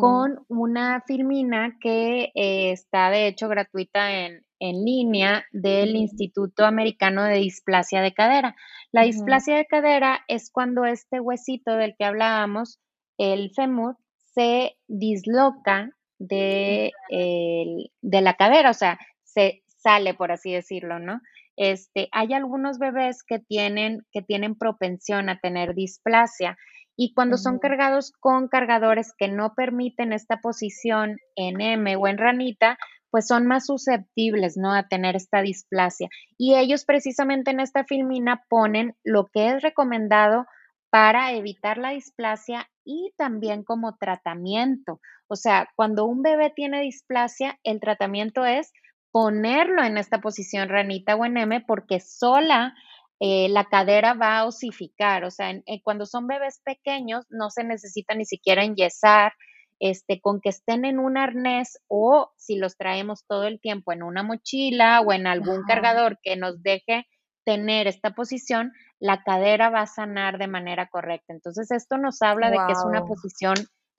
con 0.00 0.44
una 0.48 1.02
filmina 1.06 1.76
que 1.80 2.32
eh, 2.34 2.72
está 2.72 3.10
de 3.10 3.26
hecho 3.26 3.48
gratuita 3.48 4.26
en, 4.26 4.44
línea 4.60 5.44
del 5.52 5.94
Instituto 5.94 6.64
Americano 6.64 7.22
de 7.22 7.36
Displasia 7.36 8.02
de 8.02 8.12
Cadera. 8.12 8.56
La 8.90 9.02
displasia 9.02 9.56
de 9.56 9.66
cadera 9.66 10.24
es 10.26 10.50
cuando 10.50 10.84
este 10.84 11.20
huesito 11.20 11.76
del 11.76 11.94
que 11.96 12.04
hablábamos, 12.04 12.80
el 13.18 13.52
fémur, 13.54 13.96
se 14.34 14.76
disloca 14.88 15.92
de, 16.18 16.90
de 17.08 18.20
la 18.20 18.34
cadera, 18.34 18.70
o 18.70 18.74
sea, 18.74 18.98
se 19.22 19.62
sale, 19.76 20.14
por 20.14 20.32
así 20.32 20.52
decirlo, 20.52 20.98
¿no? 20.98 21.20
Este, 21.58 22.08
hay 22.12 22.34
algunos 22.34 22.78
bebés 22.78 23.24
que 23.24 23.40
tienen, 23.40 24.06
que 24.12 24.22
tienen 24.22 24.54
propensión 24.54 25.28
a 25.28 25.40
tener 25.40 25.74
displasia 25.74 26.56
y 27.00 27.14
cuando 27.14 27.36
son 27.36 27.60
cargados 27.60 28.12
con 28.18 28.48
cargadores 28.48 29.14
que 29.16 29.28
no 29.28 29.54
permiten 29.54 30.12
esta 30.12 30.40
posición 30.40 31.16
en 31.36 31.60
M 31.60 31.94
o 31.94 32.08
en 32.08 32.18
ranita, 32.18 32.76
pues 33.12 33.28
son 33.28 33.46
más 33.46 33.66
susceptibles, 33.66 34.56
¿no? 34.56 34.74
A 34.74 34.88
tener 34.88 35.14
esta 35.14 35.40
displasia. 35.40 36.08
Y 36.36 36.56
ellos 36.56 36.84
precisamente 36.84 37.52
en 37.52 37.60
esta 37.60 37.84
filmina 37.84 38.42
ponen 38.48 38.96
lo 39.04 39.28
que 39.32 39.46
es 39.46 39.62
recomendado 39.62 40.46
para 40.90 41.30
evitar 41.32 41.78
la 41.78 41.90
displasia 41.90 42.68
y 42.84 43.12
también 43.16 43.62
como 43.62 43.96
tratamiento. 43.96 45.00
O 45.28 45.36
sea, 45.36 45.68
cuando 45.76 46.04
un 46.04 46.22
bebé 46.22 46.50
tiene 46.50 46.80
displasia, 46.80 47.60
el 47.62 47.78
tratamiento 47.78 48.44
es 48.44 48.72
ponerlo 49.12 49.84
en 49.84 49.98
esta 49.98 50.20
posición 50.20 50.68
ranita 50.68 51.14
o 51.14 51.24
en 51.24 51.36
M 51.36 51.64
porque 51.64 52.00
sola 52.00 52.74
eh, 53.20 53.48
la 53.48 53.64
cadera 53.64 54.14
va 54.14 54.38
a 54.38 54.44
osificar, 54.44 55.24
o 55.24 55.30
sea, 55.30 55.50
eh, 55.50 55.80
cuando 55.82 56.06
son 56.06 56.26
bebés 56.26 56.60
pequeños 56.64 57.26
no 57.30 57.50
se 57.50 57.64
necesita 57.64 58.14
ni 58.14 58.24
siquiera 58.24 58.64
enyesar, 58.64 59.32
este, 59.80 60.20
con 60.20 60.40
que 60.40 60.48
estén 60.48 60.84
en 60.84 60.98
un 60.98 61.16
arnés 61.16 61.78
o 61.88 62.32
si 62.36 62.56
los 62.56 62.76
traemos 62.76 63.24
todo 63.26 63.44
el 63.44 63.60
tiempo 63.60 63.92
en 63.92 64.02
una 64.02 64.22
mochila 64.22 65.00
o 65.00 65.12
en 65.12 65.26
algún 65.26 65.62
cargador 65.64 66.18
que 66.22 66.36
nos 66.36 66.62
deje 66.62 67.06
tener 67.44 67.86
esta 67.86 68.10
posición, 68.10 68.72
la 68.98 69.22
cadera 69.22 69.70
va 69.70 69.82
a 69.82 69.86
sanar 69.86 70.38
de 70.38 70.48
manera 70.48 70.88
correcta. 70.88 71.32
Entonces, 71.32 71.70
esto 71.70 71.96
nos 71.96 72.20
habla 72.22 72.50
de 72.50 72.58
que 72.66 72.72
es 72.72 72.84
una 72.84 73.04
posición 73.04 73.54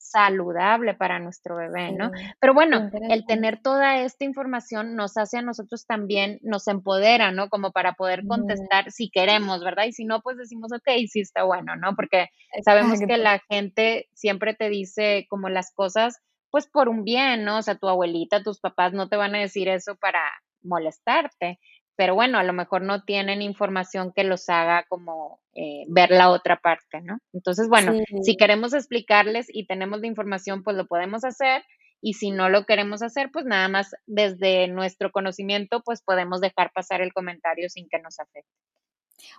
saludable 0.09 0.93
para 0.93 1.19
nuestro 1.19 1.55
bebé, 1.55 1.91
¿no? 1.91 2.11
Pero 2.39 2.53
bueno, 2.53 2.89
el 3.09 3.25
tener 3.25 3.61
toda 3.61 4.01
esta 4.01 4.25
información 4.25 4.95
nos 4.95 5.17
hace 5.17 5.37
a 5.37 5.41
nosotros 5.41 5.85
también, 5.85 6.39
nos 6.41 6.67
empodera, 6.67 7.31
¿no? 7.31 7.49
Como 7.49 7.71
para 7.71 7.93
poder 7.93 8.25
contestar 8.27 8.91
si 8.91 9.09
queremos, 9.09 9.63
¿verdad? 9.63 9.85
Y 9.85 9.93
si 9.93 10.05
no, 10.05 10.21
pues 10.21 10.37
decimos, 10.37 10.71
ok, 10.71 10.89
sí 11.07 11.21
está 11.21 11.43
bueno, 11.43 11.75
¿no? 11.75 11.95
Porque 11.95 12.27
sabemos 12.63 12.99
que 12.99 13.17
la 13.17 13.39
gente 13.49 14.09
siempre 14.13 14.53
te 14.53 14.69
dice 14.69 15.27
como 15.29 15.49
las 15.49 15.71
cosas, 15.73 16.19
pues 16.49 16.67
por 16.67 16.89
un 16.89 17.03
bien, 17.03 17.43
¿no? 17.43 17.57
O 17.57 17.61
sea, 17.61 17.75
tu 17.75 17.87
abuelita, 17.87 18.43
tus 18.43 18.59
papás 18.59 18.93
no 18.93 19.09
te 19.09 19.17
van 19.17 19.35
a 19.35 19.39
decir 19.39 19.67
eso 19.67 19.95
para 19.95 20.21
molestarte 20.61 21.59
pero 21.99 22.15
bueno, 22.15 22.39
a 22.39 22.43
lo 22.43 22.53
mejor 22.53 22.81
no 22.81 23.03
tienen 23.03 23.41
información 23.41 24.13
que 24.13 24.23
los 24.23 24.47
haga 24.47 24.85
como 24.87 25.41
eh, 25.53 25.83
ver 25.89 26.11
la 26.11 26.29
otra 26.29 26.55
parte, 26.55 27.01
¿no? 27.01 27.19
Entonces, 27.33 27.67
bueno, 27.67 27.91
si 28.23 28.37
queremos 28.37 28.73
explicarles 28.73 29.47
y 29.51 29.67
tenemos 29.67 29.99
la 29.99 30.07
información, 30.07 30.63
pues 30.63 30.77
lo 30.77 30.87
podemos 30.87 31.25
hacer. 31.25 31.61
Y 31.99 32.13
si 32.13 32.31
no 32.31 32.47
lo 32.47 32.65
queremos 32.65 33.01
hacer, 33.01 33.31
pues 33.33 33.43
nada 33.43 33.67
más 33.67 33.97
desde 34.07 34.69
nuestro 34.69 35.11
conocimiento, 35.11 35.81
pues 35.83 36.01
podemos 36.01 36.39
dejar 36.39 36.71
pasar 36.71 37.01
el 37.01 37.11
comentario 37.11 37.69
sin 37.69 37.89
que 37.89 37.99
nos 37.99 38.17
afecte. 38.21 38.47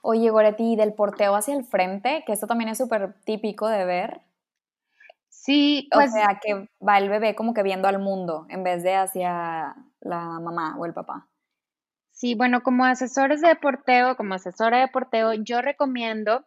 Oye, 0.02 0.28
Goretti, 0.28 0.76
del 0.76 0.92
porteo 0.92 1.36
hacia 1.36 1.56
el 1.56 1.64
frente, 1.64 2.24
que 2.26 2.34
esto 2.34 2.46
también 2.46 2.68
es 2.68 2.76
súper 2.76 3.14
típico 3.24 3.68
de 3.68 3.86
ver. 3.86 4.20
Sí, 5.30 5.88
pues. 5.90 6.10
O 6.10 6.12
sea, 6.12 6.38
que 6.44 6.68
va 6.86 6.98
el 6.98 7.08
bebé 7.08 7.34
como 7.34 7.54
que 7.54 7.62
viendo 7.62 7.88
al 7.88 8.00
mundo 8.00 8.44
en 8.50 8.64
vez 8.64 8.82
de 8.82 8.96
hacia 8.96 9.76
la 10.00 10.40
mamá 10.40 10.76
o 10.78 10.84
el 10.84 10.92
papá. 10.92 11.29
Sí, 12.20 12.34
bueno, 12.34 12.62
como 12.62 12.84
asesores 12.84 13.40
de 13.40 13.56
porteo, 13.56 14.14
como 14.14 14.34
asesora 14.34 14.78
de 14.80 14.88
porteo, 14.88 15.32
yo 15.32 15.62
recomiendo 15.62 16.44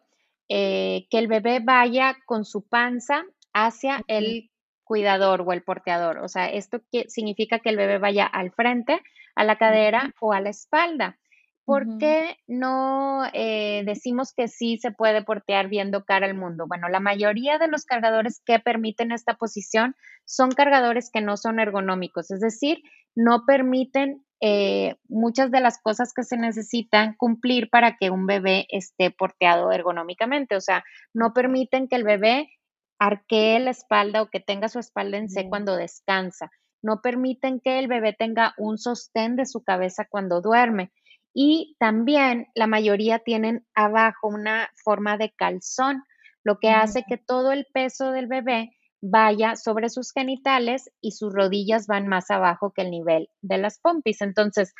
eh, 0.48 1.08
que 1.10 1.18
el 1.18 1.26
bebé 1.26 1.58
vaya 1.58 2.16
con 2.26 2.44
su 2.44 2.68
panza 2.68 3.24
hacia 3.52 4.04
el 4.06 4.52
cuidador 4.84 5.42
o 5.44 5.52
el 5.52 5.64
porteador. 5.64 6.18
O 6.18 6.28
sea, 6.28 6.48
esto 6.48 6.80
significa 7.08 7.58
que 7.58 7.70
el 7.70 7.76
bebé 7.76 7.98
vaya 7.98 8.24
al 8.24 8.52
frente, 8.52 9.02
a 9.34 9.42
la 9.42 9.58
cadera 9.58 10.14
o 10.20 10.32
a 10.32 10.40
la 10.40 10.50
espalda. 10.50 11.18
¿Por 11.64 11.98
qué 11.98 12.36
no 12.46 13.24
eh, 13.32 13.82
decimos 13.84 14.32
que 14.32 14.46
sí 14.46 14.78
se 14.78 14.92
puede 14.92 15.24
portear 15.24 15.66
viendo 15.66 16.04
cara 16.04 16.26
al 16.26 16.36
mundo? 16.36 16.66
Bueno, 16.68 16.88
la 16.88 17.00
mayoría 17.00 17.58
de 17.58 17.66
los 17.66 17.84
cargadores 17.84 18.40
que 18.46 18.60
permiten 18.60 19.10
esta 19.10 19.34
posición 19.34 19.96
son 20.24 20.52
cargadores 20.52 21.10
que 21.10 21.20
no 21.20 21.36
son 21.36 21.58
ergonómicos, 21.58 22.30
es 22.30 22.38
decir, 22.38 22.78
no 23.16 23.44
permiten 23.44 24.24
eh, 24.40 24.96
muchas 25.08 25.50
de 25.50 25.60
las 25.60 25.80
cosas 25.80 26.12
que 26.12 26.22
se 26.22 26.36
necesitan 26.36 27.14
cumplir 27.14 27.70
para 27.70 27.96
que 27.96 28.10
un 28.10 28.26
bebé 28.26 28.66
esté 28.68 29.10
porteado 29.10 29.72
ergonómicamente. 29.72 30.56
O 30.56 30.60
sea, 30.60 30.84
no 31.12 31.32
permiten 31.32 31.88
que 31.88 31.96
el 31.96 32.04
bebé 32.04 32.50
arquee 32.98 33.58
la 33.60 33.70
espalda 33.70 34.22
o 34.22 34.30
que 34.30 34.40
tenga 34.40 34.68
su 34.68 34.78
espalda 34.78 35.18
en 35.18 35.28
C 35.28 35.48
cuando 35.48 35.76
descansa. 35.76 36.50
No 36.82 37.00
permiten 37.00 37.60
que 37.60 37.78
el 37.78 37.88
bebé 37.88 38.12
tenga 38.12 38.54
un 38.58 38.78
sostén 38.78 39.36
de 39.36 39.46
su 39.46 39.62
cabeza 39.62 40.06
cuando 40.08 40.40
duerme. 40.40 40.92
Y 41.32 41.76
también 41.80 42.48
la 42.54 42.66
mayoría 42.66 43.18
tienen 43.18 43.66
abajo 43.74 44.28
una 44.28 44.70
forma 44.84 45.16
de 45.16 45.32
calzón, 45.32 46.04
lo 46.44 46.58
que 46.58 46.70
hace 46.70 47.04
que 47.08 47.16
todo 47.16 47.50
el 47.52 47.66
peso 47.72 48.12
del 48.12 48.26
bebé 48.26 48.70
vaya 49.06 49.54
sobre 49.54 49.90
sus 49.90 50.12
genitales 50.12 50.90
y 51.02 51.12
sus 51.12 51.34
rodillas 51.34 51.86
van 51.86 52.08
más 52.08 52.30
abajo 52.30 52.72
que 52.72 52.82
el 52.82 52.90
nivel 52.90 53.28
de 53.42 53.58
las 53.58 53.78
pompis. 53.78 54.22
Entonces, 54.22 54.74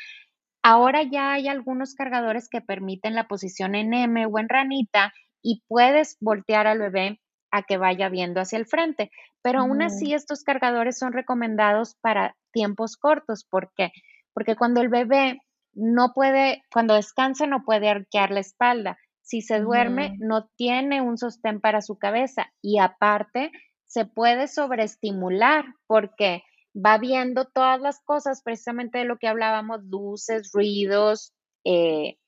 ahora 0.62 1.02
ya 1.02 1.32
hay 1.32 1.46
algunos 1.46 1.94
cargadores 1.94 2.48
que 2.48 2.62
permiten 2.62 3.14
la 3.14 3.28
posición 3.28 3.74
en 3.74 3.92
M 3.92 4.24
o 4.24 4.38
en 4.38 4.48
ranita 4.48 5.12
y 5.42 5.62
puedes 5.68 6.16
voltear 6.20 6.66
al 6.66 6.78
bebé 6.78 7.20
a 7.50 7.64
que 7.64 7.76
vaya 7.76 8.08
viendo 8.08 8.40
hacia 8.40 8.58
el 8.58 8.66
frente. 8.66 9.10
Pero 9.42 9.60
aún 9.60 9.82
así, 9.82 10.14
estos 10.14 10.42
cargadores 10.42 10.98
son 10.98 11.12
recomendados 11.12 11.96
para 12.00 12.34
tiempos 12.50 12.96
cortos. 12.96 13.44
¿Por 13.44 13.72
qué? 13.76 13.92
Porque 14.32 14.56
cuando 14.56 14.80
el 14.80 14.88
bebé 14.88 15.38
no 15.74 16.12
puede, 16.14 16.62
cuando 16.72 16.94
descansa, 16.94 17.46
no 17.46 17.62
puede 17.62 17.90
arquear 17.90 18.30
la 18.30 18.40
espalda. 18.40 18.96
Si 19.20 19.42
se 19.42 19.60
duerme, 19.60 20.16
no 20.18 20.48
tiene 20.56 21.02
un 21.02 21.18
sostén 21.18 21.60
para 21.60 21.82
su 21.82 21.98
cabeza 21.98 22.52
y 22.62 22.78
aparte 22.78 23.52
se 23.94 24.06
puede 24.06 24.48
sobreestimular 24.48 25.66
porque 25.86 26.42
va 26.74 26.98
viendo 26.98 27.44
todas 27.44 27.80
las 27.80 28.00
cosas, 28.00 28.42
precisamente 28.42 28.98
de 28.98 29.04
lo 29.04 29.18
que 29.18 29.28
hablábamos, 29.28 29.84
luces, 29.84 30.50
ruidos, 30.52 31.32
eh, 31.62 32.18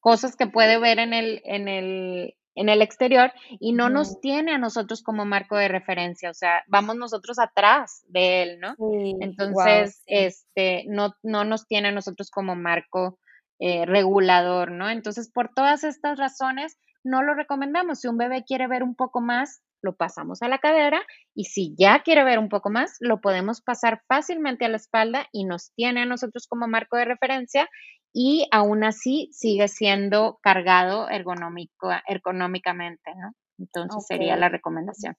cosas 0.00 0.36
que 0.36 0.46
puede 0.46 0.78
ver 0.78 0.98
en 0.98 1.12
el, 1.12 1.42
en 1.44 1.68
el, 1.68 2.34
en 2.54 2.70
el 2.70 2.80
exterior 2.80 3.30
y 3.58 3.74
no 3.74 3.90
nos 3.90 4.22
tiene 4.22 4.54
a 4.54 4.58
nosotros 4.58 5.02
como 5.02 5.26
marco 5.26 5.58
de 5.58 5.68
referencia, 5.68 6.30
o 6.30 6.34
sea, 6.34 6.64
vamos 6.66 6.96
nosotros 6.96 7.38
atrás 7.38 8.02
de 8.08 8.42
él, 8.42 8.60
¿no? 8.60 8.74
Entonces, 9.20 10.02
este, 10.06 10.84
no, 10.88 11.14
no 11.22 11.44
nos 11.44 11.66
tiene 11.66 11.88
a 11.88 11.92
nosotros 11.92 12.30
como 12.30 12.56
marco 12.56 13.18
eh, 13.58 13.84
regulador, 13.84 14.70
¿no? 14.70 14.88
Entonces, 14.88 15.30
por 15.30 15.52
todas 15.54 15.84
estas 15.84 16.18
razones, 16.18 16.78
no 17.04 17.22
lo 17.22 17.34
recomendamos. 17.34 18.00
Si 18.00 18.08
un 18.08 18.16
bebé 18.16 18.44
quiere 18.46 18.66
ver 18.66 18.82
un 18.82 18.94
poco 18.94 19.20
más, 19.20 19.60
lo 19.82 19.96
pasamos 19.96 20.42
a 20.42 20.48
la 20.48 20.58
cadera 20.58 21.02
y 21.34 21.44
si 21.44 21.74
ya 21.78 22.02
quiere 22.02 22.24
ver 22.24 22.38
un 22.38 22.48
poco 22.48 22.70
más, 22.70 22.96
lo 23.00 23.20
podemos 23.20 23.62
pasar 23.62 24.02
fácilmente 24.08 24.64
a 24.64 24.68
la 24.68 24.76
espalda 24.76 25.26
y 25.32 25.44
nos 25.44 25.72
tiene 25.74 26.02
a 26.02 26.06
nosotros 26.06 26.46
como 26.46 26.66
marco 26.68 26.96
de 26.96 27.04
referencia 27.04 27.68
y 28.12 28.48
aún 28.50 28.84
así 28.84 29.30
sigue 29.32 29.68
siendo 29.68 30.38
cargado 30.42 31.08
ergonómico, 31.08 31.90
ergonómicamente, 32.08 33.14
¿no? 33.14 33.32
Entonces 33.58 34.06
sería 34.06 34.36
la 34.36 34.48
recomendación. 34.48 35.14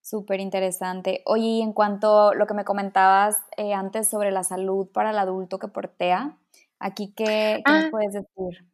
Súper 0.00 0.40
interesante. 0.40 1.22
Oye, 1.26 1.44
y 1.44 1.62
en 1.62 1.72
cuanto 1.72 2.30
a 2.30 2.34
lo 2.34 2.46
que 2.46 2.54
me 2.54 2.64
comentabas 2.64 3.36
eh, 3.56 3.74
antes 3.74 4.08
sobre 4.08 4.30
la 4.30 4.44
salud 4.44 4.88
para 4.92 5.10
el 5.10 5.18
adulto 5.18 5.58
que 5.58 5.68
portea, 5.68 6.38
aquí, 6.78 7.12
¿qué, 7.14 7.62
nos 7.66 7.84
ah. 7.84 7.88
puedes 7.90 8.14
decir? 8.14 8.66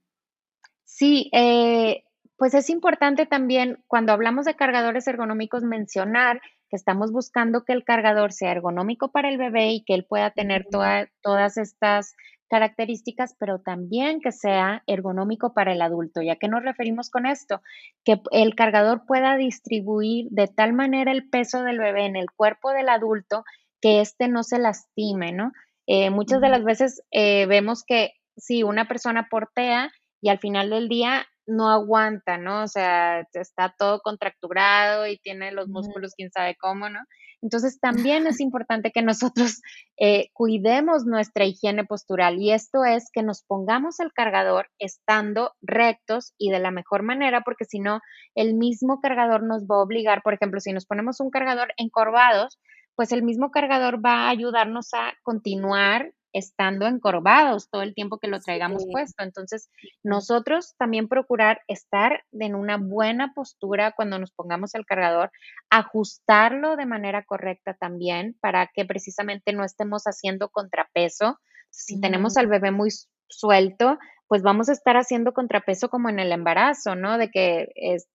Sí, 0.85 1.29
eh, 1.33 2.05
pues 2.37 2.55
es 2.55 2.71
importante 2.71 3.27
también 3.27 3.83
cuando 3.87 4.13
hablamos 4.13 4.45
de 4.45 4.55
cargadores 4.55 5.07
ergonómicos 5.07 5.63
mencionar 5.63 6.41
que 6.69 6.77
estamos 6.77 7.13
buscando 7.13 7.65
que 7.65 7.73
el 7.73 7.85
cargador 7.85 8.33
sea 8.33 8.53
ergonómico 8.53 9.11
para 9.11 9.29
el 9.29 9.39
bebé 9.39 9.71
y 9.71 9.85
que 9.85 9.95
él 9.95 10.05
pueda 10.05 10.31
tener 10.31 10.67
todas 10.69 11.57
estas 11.57 12.15
características, 12.49 13.35
pero 13.39 13.61
también 13.61 14.21
que 14.21 14.33
sea 14.33 14.83
ergonómico 14.87 15.53
para 15.53 15.73
el 15.73 15.83
adulto. 15.83 16.23
¿Ya 16.23 16.37
que 16.37 16.49
nos 16.49 16.63
referimos 16.63 17.11
con 17.11 17.27
esto? 17.27 17.61
Que 18.05 18.21
el 18.33 18.55
cargador 18.55 19.05
pueda 19.07 19.37
distribuir 19.37 20.29
de 20.31 20.49
tal 20.49 20.73
manera 20.73 21.13
el 21.13 21.29
peso 21.29 21.63
del 21.63 21.79
bebé 21.79 22.07
en 22.07 22.17
el 22.17 22.31
cuerpo 22.31 22.71
del 22.73 22.89
adulto 22.89 23.45
que 23.81 24.01
éste 24.01 24.29
no 24.29 24.43
se 24.43 24.59
lastime, 24.59 25.33
¿no? 25.33 25.53
Eh, 25.87 26.11
muchas 26.11 26.41
de 26.41 26.49
las 26.49 26.65
veces 26.65 27.03
eh, 27.11 27.47
vemos 27.47 27.85
que 27.85 28.13
si 28.37 28.63
una 28.63 28.89
persona 28.89 29.29
portea 29.31 29.91
y 30.21 30.29
al 30.29 30.39
final 30.39 30.71
del 30.71 30.89
día 30.89 31.27
no 31.47 31.71
aguanta, 31.71 32.39
¿no? 32.39 32.65
O 32.65 32.69
sea, 32.69 33.27
está 33.33 33.75
todo 33.79 34.01
contracturado 34.01 35.07
y 35.07 35.19
tiene 35.19 35.53
los 35.53 35.69
músculos, 35.69 36.15
quién 36.17 36.31
sabe 36.31 36.57
cómo, 36.61 36.89
¿no? 36.89 37.01
Entonces 37.43 37.79
también 37.81 38.27
es 38.27 38.41
importante 38.41 38.91
que 38.93 39.03
nosotros 39.03 39.61
eh, 39.99 40.31
cuidemos 40.33 41.05
nuestra 41.07 41.45
higiene 41.45 41.85
postural 41.85 42.39
y 42.41 42.53
esto 42.53 42.85
es 42.85 43.11
que 43.13 43.23
nos 43.23 43.43
pongamos 43.43 44.01
el 44.01 44.13
cargador 44.13 44.69
estando 44.79 45.53
rectos 45.63 46.35
y 46.39 46.51
de 46.51 46.59
la 46.59 46.71
mejor 46.71 47.03
manera, 47.03 47.43
porque 47.43 47.65
si 47.65 47.79
no, 47.79 48.01
el 48.35 48.55
mismo 48.55 49.01
cargador 49.01 49.43
nos 49.43 49.65
va 49.65 49.77
a 49.77 49.83
obligar, 49.83 50.23
por 50.23 50.35
ejemplo, 50.35 50.61
si 50.61 50.73
nos 50.73 50.87
ponemos 50.87 51.21
un 51.21 51.31
cargador 51.31 51.69
encorvados, 51.77 52.59
pues 52.97 53.13
el 53.13 53.23
mismo 53.23 53.51
cargador 53.51 54.05
va 54.05 54.27
a 54.27 54.31
ayudarnos 54.31 54.95
a 54.95 55.13
continuar 55.23 56.13
estando 56.37 56.87
encorvados 56.87 57.71
todo 57.71 57.83
el 57.83 57.95
tiempo 57.95 58.19
que 58.19 58.29
lo 58.29 58.41
traigamos 58.41 58.85
puesto. 58.93 59.25
Entonces, 59.25 59.71
nosotros 60.03 60.75
también 60.77 61.09
procurar 61.09 61.63
estar 61.67 62.25
en 62.33 62.55
una 62.55 62.77
buena 62.77 63.33
postura 63.35 63.93
cuando 63.93 64.19
nos 64.19 64.33
pongamos 64.33 64.75
el 64.75 64.85
cargador, 64.85 65.31
ajustarlo 65.71 66.77
de 66.77 66.87
manera 66.87 67.25
correcta 67.25 67.75
también 67.75 68.37
para 68.41 68.67
que 68.67 68.85
precisamente 68.85 69.55
no 69.55 69.65
estemos 69.65 70.05
haciendo 70.05 70.51
contrapeso. 70.51 71.41
Si 71.71 72.01
tenemos 72.01 72.37
al 72.37 72.49
bebé 72.49 72.71
muy 72.71 72.91
suelto, 73.29 73.99
pues 74.29 74.43
vamos 74.43 74.69
a 74.69 74.73
estar 74.73 74.97
haciendo 74.97 75.33
contrapeso 75.33 75.89
como 75.89 76.09
en 76.09 76.19
el 76.19 76.33
embarazo, 76.33 76.97
¿no? 76.97 77.19
De 77.19 77.31
que 77.31 77.69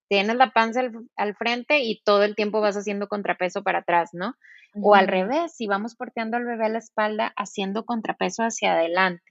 tienes 0.09 0.35
la 0.35 0.51
panza 0.51 0.81
al, 1.15 1.35
frente 1.35 1.79
y 1.79 2.01
todo 2.03 2.23
el 2.23 2.35
tiempo 2.35 2.59
vas 2.59 2.75
haciendo 2.75 3.07
contrapeso 3.07 3.63
para 3.63 3.79
atrás, 3.79 4.09
¿no? 4.13 4.35
O 4.81 4.95
al 4.95 5.07
revés, 5.07 5.53
si 5.55 5.67
vamos 5.67 5.95
porteando 5.95 6.37
al 6.37 6.45
bebé 6.45 6.65
a 6.65 6.69
la 6.69 6.79
espalda, 6.79 7.33
haciendo 7.35 7.85
contrapeso 7.85 8.43
hacia 8.43 8.73
adelante. 8.73 9.23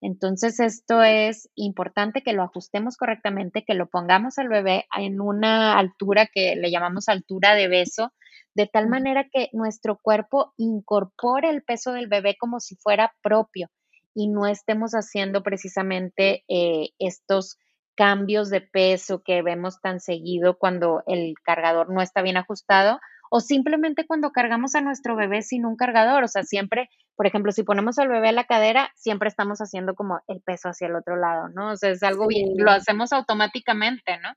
Entonces, 0.00 0.60
esto 0.60 1.02
es 1.02 1.48
importante 1.54 2.22
que 2.22 2.32
lo 2.32 2.42
ajustemos 2.42 2.96
correctamente, 2.96 3.64
que 3.64 3.74
lo 3.74 3.88
pongamos 3.88 4.38
al 4.38 4.48
bebé 4.48 4.86
en 4.96 5.20
una 5.20 5.78
altura 5.78 6.26
que 6.32 6.56
le 6.56 6.70
llamamos 6.70 7.08
altura 7.08 7.54
de 7.54 7.68
beso, 7.68 8.12
de 8.54 8.66
tal 8.66 8.88
manera 8.88 9.26
que 9.32 9.48
nuestro 9.52 9.98
cuerpo 10.00 10.52
incorpore 10.58 11.48
el 11.48 11.62
peso 11.62 11.92
del 11.92 12.06
bebé 12.06 12.36
como 12.38 12.60
si 12.60 12.76
fuera 12.76 13.14
propio 13.22 13.68
y 14.14 14.28
no 14.28 14.46
estemos 14.46 14.92
haciendo 14.92 15.42
precisamente 15.42 16.44
eh, 16.48 16.90
estos 16.98 17.58
cambios 17.96 18.50
de 18.50 18.60
peso 18.60 19.22
que 19.22 19.42
vemos 19.42 19.80
tan 19.80 20.00
seguido 20.00 20.58
cuando 20.58 21.02
el 21.06 21.34
cargador 21.44 21.92
no 21.92 22.02
está 22.02 22.22
bien 22.22 22.36
ajustado 22.36 22.98
o 23.30 23.40
simplemente 23.40 24.06
cuando 24.06 24.30
cargamos 24.30 24.76
a 24.76 24.80
nuestro 24.80 25.16
bebé 25.16 25.42
sin 25.42 25.66
un 25.66 25.74
cargador, 25.74 26.22
o 26.22 26.28
sea, 26.28 26.44
siempre, 26.44 26.88
por 27.16 27.26
ejemplo, 27.26 27.50
si 27.50 27.64
ponemos 27.64 27.98
al 27.98 28.08
bebé 28.08 28.28
a 28.28 28.32
la 28.32 28.44
cadera, 28.44 28.92
siempre 28.94 29.28
estamos 29.28 29.58
haciendo 29.58 29.96
como 29.96 30.20
el 30.28 30.40
peso 30.40 30.68
hacia 30.68 30.86
el 30.86 30.94
otro 30.94 31.16
lado, 31.16 31.48
¿no? 31.48 31.72
O 31.72 31.76
sea, 31.76 31.90
es 31.90 32.04
algo 32.04 32.28
bien, 32.28 32.52
lo 32.56 32.70
hacemos 32.70 33.12
automáticamente, 33.12 34.20
¿no? 34.20 34.28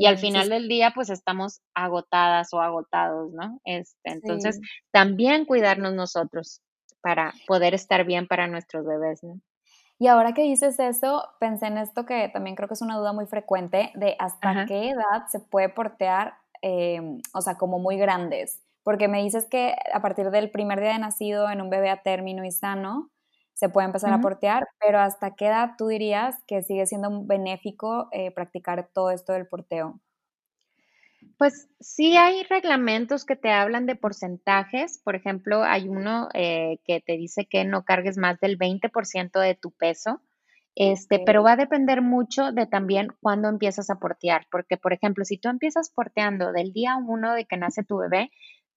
y 0.00 0.06
al 0.06 0.16
final 0.16 0.48
del 0.48 0.68
día, 0.68 0.92
pues 0.94 1.10
estamos 1.10 1.60
agotadas 1.74 2.48
o 2.54 2.62
agotados, 2.62 3.30
¿no? 3.34 3.60
Este, 3.64 4.10
entonces, 4.10 4.58
también 4.90 5.44
cuidarnos 5.44 5.92
nosotros 5.92 6.62
para 7.06 7.32
poder 7.46 7.72
estar 7.72 8.04
bien 8.04 8.26
para 8.26 8.48
nuestros 8.48 8.84
bebés, 8.84 9.22
¿no? 9.22 9.40
Y 9.96 10.08
ahora 10.08 10.34
que 10.34 10.42
dices 10.42 10.76
eso, 10.80 11.22
pensé 11.38 11.68
en 11.68 11.78
esto 11.78 12.04
que 12.04 12.28
también 12.30 12.56
creo 12.56 12.66
que 12.66 12.74
es 12.74 12.82
una 12.82 12.98
duda 12.98 13.12
muy 13.12 13.26
frecuente 13.26 13.92
de 13.94 14.16
hasta 14.18 14.66
qué 14.66 14.90
edad 14.90 15.28
se 15.28 15.38
puede 15.38 15.68
portear, 15.68 16.34
em, 16.62 17.20
o 17.32 17.40
sea, 17.42 17.54
como 17.54 17.78
muy 17.78 17.96
grandes. 17.96 18.60
Porque 18.82 19.06
me 19.06 19.22
dices 19.22 19.46
que 19.46 19.76
a 19.94 20.02
partir 20.02 20.32
del 20.32 20.50
primer 20.50 20.80
día 20.80 20.94
de 20.94 20.98
nacido 20.98 21.48
en 21.48 21.60
un 21.60 21.70
bebé 21.70 21.90
a 21.90 22.02
término 22.02 22.44
y 22.44 22.50
sano, 22.50 23.12
se 23.54 23.68
puede 23.68 23.86
empezar 23.86 24.12
a 24.12 24.20
portear, 24.20 24.66
pero 24.80 24.98
¿hasta 24.98 25.36
qué 25.36 25.46
edad 25.46 25.74
tú 25.78 25.86
dirías 25.86 26.34
que 26.48 26.62
sigue 26.62 26.86
siendo 26.86 27.24
benéfico 27.24 28.08
eh, 28.10 28.32
practicar 28.32 28.88
todo 28.92 29.12
esto 29.12 29.32
del 29.32 29.46
porteo? 29.46 30.00
Pues 31.38 31.68
sí 31.80 32.16
hay 32.16 32.44
reglamentos 32.44 33.26
que 33.26 33.36
te 33.36 33.50
hablan 33.50 33.84
de 33.84 33.94
porcentajes. 33.94 35.00
Por 35.04 35.16
ejemplo, 35.16 35.62
hay 35.64 35.88
uno 35.88 36.28
eh, 36.32 36.78
que 36.84 37.00
te 37.00 37.16
dice 37.18 37.46
que 37.46 37.64
no 37.64 37.84
cargues 37.84 38.16
más 38.16 38.40
del 38.40 38.56
20% 38.58 39.38
de 39.40 39.54
tu 39.54 39.70
peso. 39.70 40.22
Este, 40.74 41.20
pero 41.24 41.42
va 41.42 41.52
a 41.52 41.56
depender 41.56 42.02
mucho 42.02 42.52
de 42.52 42.66
también 42.66 43.08
cuándo 43.20 43.48
empiezas 43.48 43.88
a 43.88 43.98
portear, 43.98 44.46
porque 44.50 44.76
por 44.76 44.92
ejemplo, 44.92 45.24
si 45.24 45.38
tú 45.38 45.48
empiezas 45.48 45.90
porteando 45.90 46.52
del 46.52 46.74
día 46.74 46.96
uno 46.96 47.32
de 47.32 47.46
que 47.46 47.56
nace 47.56 47.82
tu 47.82 47.96
bebé, 47.96 48.30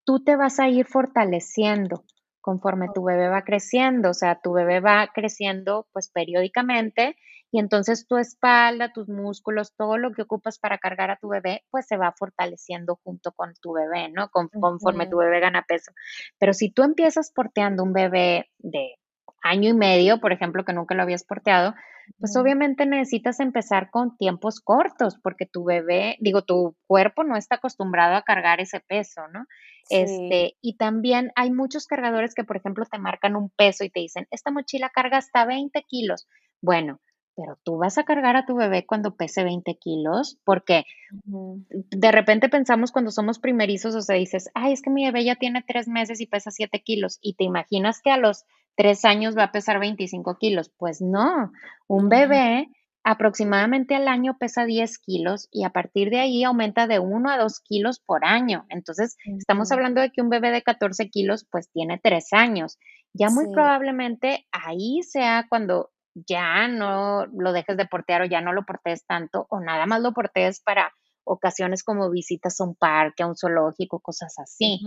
tú 0.05 0.23
te 0.23 0.37
vas 0.37 0.61
a 0.61 0.69
ir 0.69 0.85
fortaleciendo 0.85 2.05
conforme 2.49 2.87
tu 2.95 3.03
bebé 3.03 3.29
va 3.29 3.43
creciendo, 3.43 4.09
o 4.09 4.13
sea, 4.15 4.39
tu 4.41 4.53
bebé 4.53 4.79
va 4.79 5.11
creciendo 5.13 5.87
pues 5.93 6.09
periódicamente 6.09 7.15
y 7.51 7.59
entonces 7.59 8.07
tu 8.07 8.17
espalda, 8.17 8.91
tus 8.91 9.07
músculos, 9.07 9.75
todo 9.75 9.99
lo 9.99 10.13
que 10.13 10.23
ocupas 10.23 10.57
para 10.57 10.79
cargar 10.79 11.11
a 11.11 11.17
tu 11.17 11.27
bebé, 11.27 11.63
pues 11.69 11.85
se 11.85 11.95
va 11.95 12.11
fortaleciendo 12.17 12.99
junto 13.03 13.33
con 13.33 13.53
tu 13.61 13.73
bebé, 13.73 14.09
¿no? 14.09 14.31
conforme 14.31 15.05
tu 15.05 15.17
bebé 15.17 15.39
gana 15.39 15.63
peso. 15.67 15.91
Pero 16.39 16.53
si 16.53 16.71
tú 16.71 16.81
empiezas 16.81 17.31
porteando 17.31 17.83
un 17.83 17.93
bebé 17.93 18.49
de 18.57 18.95
año 19.41 19.69
y 19.69 19.73
medio, 19.73 20.19
por 20.19 20.31
ejemplo, 20.31 20.65
que 20.65 20.73
nunca 20.73 20.95
lo 20.95 21.03
habías 21.03 21.23
porteado, 21.23 21.73
pues 22.17 22.35
obviamente 22.35 22.85
necesitas 22.85 23.39
empezar 23.39 23.91
con 23.91 24.17
tiempos 24.17 24.61
cortos, 24.61 25.19
porque 25.21 25.45
tu 25.45 25.63
bebé, 25.63 26.17
digo, 26.19 26.43
tu 26.43 26.75
cuerpo 26.87 27.23
no 27.23 27.35
está 27.35 27.55
acostumbrado 27.55 28.15
a 28.15 28.23
cargar 28.23 28.59
ese 28.59 28.79
peso, 28.79 29.27
¿no? 29.31 29.45
Este, 29.89 30.55
y 30.61 30.77
también 30.77 31.31
hay 31.35 31.51
muchos 31.51 31.87
cargadores 31.87 32.33
que, 32.35 32.43
por 32.43 32.57
ejemplo, 32.57 32.85
te 32.85 32.99
marcan 32.99 33.35
un 33.35 33.49
peso 33.49 33.83
y 33.83 33.89
te 33.89 33.99
dicen, 33.99 34.27
esta 34.31 34.51
mochila 34.51 34.89
carga 34.89 35.17
hasta 35.17 35.45
20 35.45 35.83
kilos. 35.87 36.27
Bueno, 36.61 36.99
pero 37.39 37.57
tú 37.63 37.77
vas 37.77 37.97
a 37.97 38.03
cargar 38.03 38.35
a 38.35 38.45
tu 38.45 38.55
bebé 38.55 38.85
cuando 38.85 39.15
pese 39.15 39.45
20 39.45 39.75
kilos, 39.75 40.37
porque 40.43 40.83
de 41.23 42.11
repente 42.11 42.49
pensamos 42.49 42.91
cuando 42.91 43.11
somos 43.11 43.39
primerizos, 43.39 43.95
o 43.95 44.01
sea, 44.01 44.17
dices, 44.17 44.49
ay, 44.55 44.73
es 44.73 44.81
que 44.81 44.89
mi 44.89 45.05
bebé 45.05 45.23
ya 45.23 45.35
tiene 45.35 45.63
tres 45.65 45.87
meses 45.87 46.19
y 46.19 46.27
pesa 46.27 46.51
7 46.51 46.81
kilos, 46.81 47.17
y 47.21 47.35
te 47.35 47.45
imaginas 47.45 48.01
que 48.01 48.11
a 48.11 48.17
los 48.17 48.43
tres 48.75 49.05
años 49.05 49.37
va 49.37 49.43
a 49.43 49.51
pesar 49.53 49.79
25 49.79 50.37
kilos. 50.37 50.69
Pues 50.77 51.01
no, 51.01 51.53
un 51.87 52.09
bebé 52.09 52.67
aproximadamente 53.05 53.95
al 53.95 54.09
año 54.09 54.37
pesa 54.37 54.65
10 54.65 54.99
kilos 54.99 55.47
y 55.49 55.63
a 55.63 55.69
partir 55.69 56.09
de 56.09 56.19
ahí 56.19 56.43
aumenta 56.43 56.87
de 56.87 56.99
1 56.99 57.29
a 57.29 57.37
2 57.37 57.61
kilos 57.61 58.01
por 58.01 58.25
año. 58.25 58.65
Entonces, 58.67 59.15
estamos 59.37 59.71
hablando 59.71 60.01
de 60.01 60.11
que 60.11 60.21
un 60.21 60.29
bebé 60.29 60.51
de 60.51 60.61
14 60.61 61.09
kilos 61.09 61.47
pues 61.49 61.71
tiene 61.71 62.01
3 62.03 62.33
años. 62.33 62.77
Ya 63.13 63.29
muy 63.29 63.49
probablemente 63.53 64.45
ahí 64.51 65.01
sea 65.03 65.45
cuando 65.47 65.89
ya 66.27 66.67
no 66.67 67.25
lo 67.27 67.53
dejes 67.53 67.77
de 67.77 67.85
portear 67.85 68.21
o 68.21 68.25
ya 68.25 68.41
no 68.41 68.53
lo 68.53 68.65
portees 68.65 69.05
tanto 69.05 69.45
o 69.49 69.59
nada 69.59 69.85
más 69.85 70.01
lo 70.01 70.13
portees 70.13 70.61
para 70.61 70.93
ocasiones 71.23 71.83
como 71.83 72.09
visitas 72.09 72.59
a 72.59 72.63
un 72.63 72.75
parque, 72.75 73.23
a 73.23 73.27
un 73.27 73.35
zoológico, 73.35 73.99
cosas 73.99 74.33
así. 74.39 74.79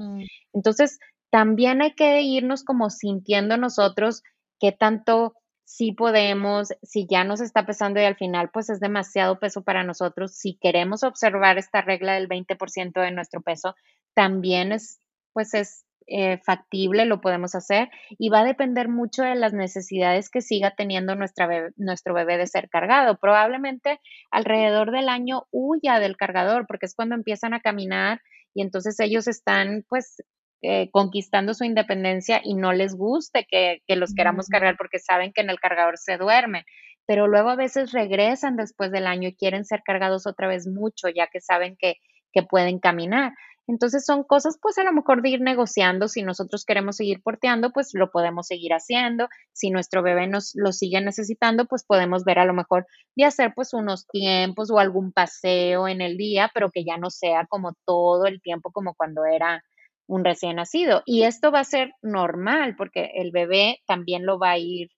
Entonces, 0.53 0.99
también 1.31 1.83
hay 1.83 1.95
que 1.95 2.23
irnos 2.23 2.65
como 2.65 2.91
sintiendo 2.91 3.57
nosotros 3.57 4.23
qué 4.59 4.73
tanto 4.73 5.35
sí 5.65 5.93
podemos, 5.93 6.69
si 6.83 7.07
ya 7.09 7.25
nos 7.25 7.41
está 7.41 7.65
pesando 7.65 8.01
y 8.01 8.05
al 8.05 8.17
final 8.17 8.51
pues 8.53 8.69
es 8.69 8.81
demasiado 8.81 9.39
peso 9.39 9.63
para 9.63 9.85
nosotros, 9.85 10.35
si 10.35 10.59
queremos 10.61 11.03
observar 11.03 11.57
esta 11.57 11.81
regla 11.81 12.15
del 12.15 12.29
20% 12.29 13.01
de 13.01 13.11
nuestro 13.11 13.41
peso, 13.41 13.75
también 14.15 14.73
es 14.73 14.99
pues 15.33 15.55
es 15.55 15.87
eh, 16.07 16.39
factible, 16.39 17.05
lo 17.05 17.21
podemos 17.21 17.55
hacer 17.55 17.91
y 18.11 18.29
va 18.29 18.41
a 18.41 18.45
depender 18.45 18.89
mucho 18.89 19.23
de 19.23 19.35
las 19.35 19.53
necesidades 19.53 20.31
que 20.31 20.41
siga 20.41 20.75
teniendo 20.77 21.15
nuestra 21.15 21.49
nuestro 21.77 22.15
bebé 22.15 22.39
de 22.39 22.47
ser 22.47 22.69
cargado. 22.69 23.19
Probablemente 23.19 24.01
alrededor 24.31 24.91
del 24.91 25.09
año 25.09 25.47
huya 25.51 25.99
del 25.99 26.17
cargador 26.17 26.67
porque 26.67 26.87
es 26.87 26.95
cuando 26.95 27.15
empiezan 27.15 27.55
a 27.55 27.61
caminar 27.61 28.21
y 28.55 28.63
entonces 28.63 28.99
ellos 29.01 29.29
están 29.29 29.85
pues 29.89 30.23
eh, 30.63 30.91
conquistando 30.93 31.55
su 31.55 31.65
independencia 31.65 32.41
y 32.45 32.55
no 32.55 32.73
les 32.73 32.95
guste 32.95 33.47
que, 33.51 33.83
los 33.89 34.15
queramos 34.15 34.49
cargar 34.49 34.77
porque 34.77 34.99
saben 34.99 35.33
que 35.33 35.41
en 35.41 35.51
el 35.51 35.59
cargador 35.59 35.99
se 35.99 36.19
duermen 36.19 36.65
pero 37.07 37.27
luego 37.27 37.51
a 37.51 37.57
veces 37.57 37.93
regresan 37.93 38.57
después 38.57 38.93
del 38.93 39.07
año 39.07 39.29
y 39.29 39.35
quieren 39.35 39.65
ser 39.65 39.83
cargados 39.85 40.27
otra 40.27 40.47
vez 40.47 40.67
mucho, 40.67 41.09
ya 41.09 41.27
que 41.27 41.41
saben 41.41 41.77
que, 41.77 41.97
que 42.33 42.43
pueden 42.43 42.79
caminar. 42.79 43.33
Entonces 43.69 44.05
son 44.05 44.25
cosas 44.25 44.59
pues 44.61 44.79
a 44.79 44.85
lo 44.85 44.93
mejor 44.93 45.23
de 45.23 45.31
ir 45.31 45.41
negociando, 45.41 46.09
si 46.09 46.23
nosotros 46.23 46.65
queremos 46.65 46.97
seguir 46.97 47.23
porteando, 47.23 47.71
pues 47.73 47.91
lo 47.95 48.11
podemos 48.11 48.47
seguir 48.49 48.73
haciendo, 48.73 49.29
si 49.53 49.71
nuestro 49.71 50.03
bebé 50.03 50.27
nos 50.27 50.53
lo 50.55 50.73
sigue 50.73 51.01
necesitando, 51.01 51.67
pues 51.67 51.85
podemos 51.85 52.25
ver 52.25 52.39
a 52.41 52.45
lo 52.45 52.55
mejor 52.55 52.87
de 53.17 53.25
hacer 53.25 53.53
pues 53.55 53.73
unos 53.73 54.07
tiempos 54.09 54.71
o 54.71 54.79
algún 54.79 55.13
paseo 55.13 55.89
en 55.89 56.01
el 56.01 56.17
día, 56.17 56.51
pero 56.55 56.71
que 56.71 56.85
ya 56.85 56.97
no 56.99 57.11
sea 57.11 57.47
como 57.49 57.75
todo 57.87 58.27
el 58.27 58.41
tiempo 58.43 58.73
como 58.73 58.95
cuando 58.95 59.25
era 59.25 59.63
un 60.09 60.25
recién 60.25 60.57
nacido. 60.57 61.03
Y 61.07 61.23
esto 61.23 61.53
va 61.53 61.61
a 61.61 61.65
ser 61.65 61.93
normal 62.03 62.75
porque 62.77 63.13
el 63.15 63.31
bebé 63.33 63.79
también 63.87 64.27
lo 64.27 64.39
va 64.39 64.51
a 64.53 64.59
ir 64.59 64.91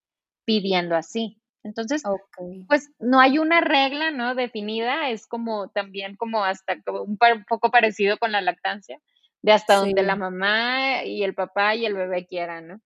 pidiendo 0.47 0.97
así. 0.97 1.41
Entonces, 1.65 2.03
pues 2.69 2.91
no 2.99 3.21
hay 3.21 3.39
una 3.39 3.63
regla, 3.63 4.11
¿no? 4.11 4.35
Definida, 4.35 5.09
es 5.09 5.27
como 5.27 5.69
también 5.69 6.15
como 6.15 6.45
hasta 6.45 6.77
un, 7.03 7.19
poco 7.49 7.71
parecido 7.71 8.19
con 8.19 8.33
la 8.33 8.43
lactancia, 8.43 9.01
de 9.41 9.53
hasta 9.53 9.77
donde 9.77 10.03
la 10.03 10.15
mamá 10.15 11.05
y 11.05 11.25
el 11.25 11.35
papá 11.35 11.75
y 11.75 11.87
el 11.87 11.95
bebé 11.95 12.27
quieran, 12.27 12.69
¿no? 12.69 12.81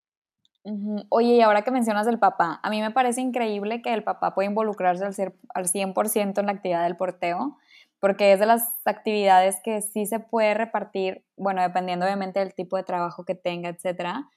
Oye, 1.09 1.35
y 1.35 1.41
ahora 1.41 1.63
que 1.63 1.71
mencionas 1.71 2.07
el 2.07 2.19
papá, 2.19 2.61
a 2.63 2.71
mí 2.71 2.81
me 2.81 2.91
parece 2.91 3.21
increíble 3.21 3.83
que 3.83 3.93
el 3.95 4.05
papá 4.05 4.35
pueda 4.35 4.49
involucrarse 4.49 5.05
al, 5.05 5.15
ser, 5.15 5.35
al 5.55 5.67
100% 5.67 6.39
en 6.39 6.47
la 6.47 6.53
actividad 6.53 6.85
del 6.85 6.97
porteo, 6.97 7.59
porque 8.01 8.33
es 8.33 8.39
de 8.39 8.47
las 8.47 8.63
actividades 8.85 9.57
que 9.65 9.83
sí 9.83 10.07
se 10.07 10.21
puede 10.21 10.55
repartir, 10.55 11.25
bueno, 11.37 11.63
dependiendo 11.63 12.07
obviamente 12.07 12.39
del 12.39 12.55
tipo 12.55 12.77
de 12.77 12.85
trabajo 12.85 13.25
que 13.25 13.35
tenga, 13.35 13.71
etcétera, 13.71 14.29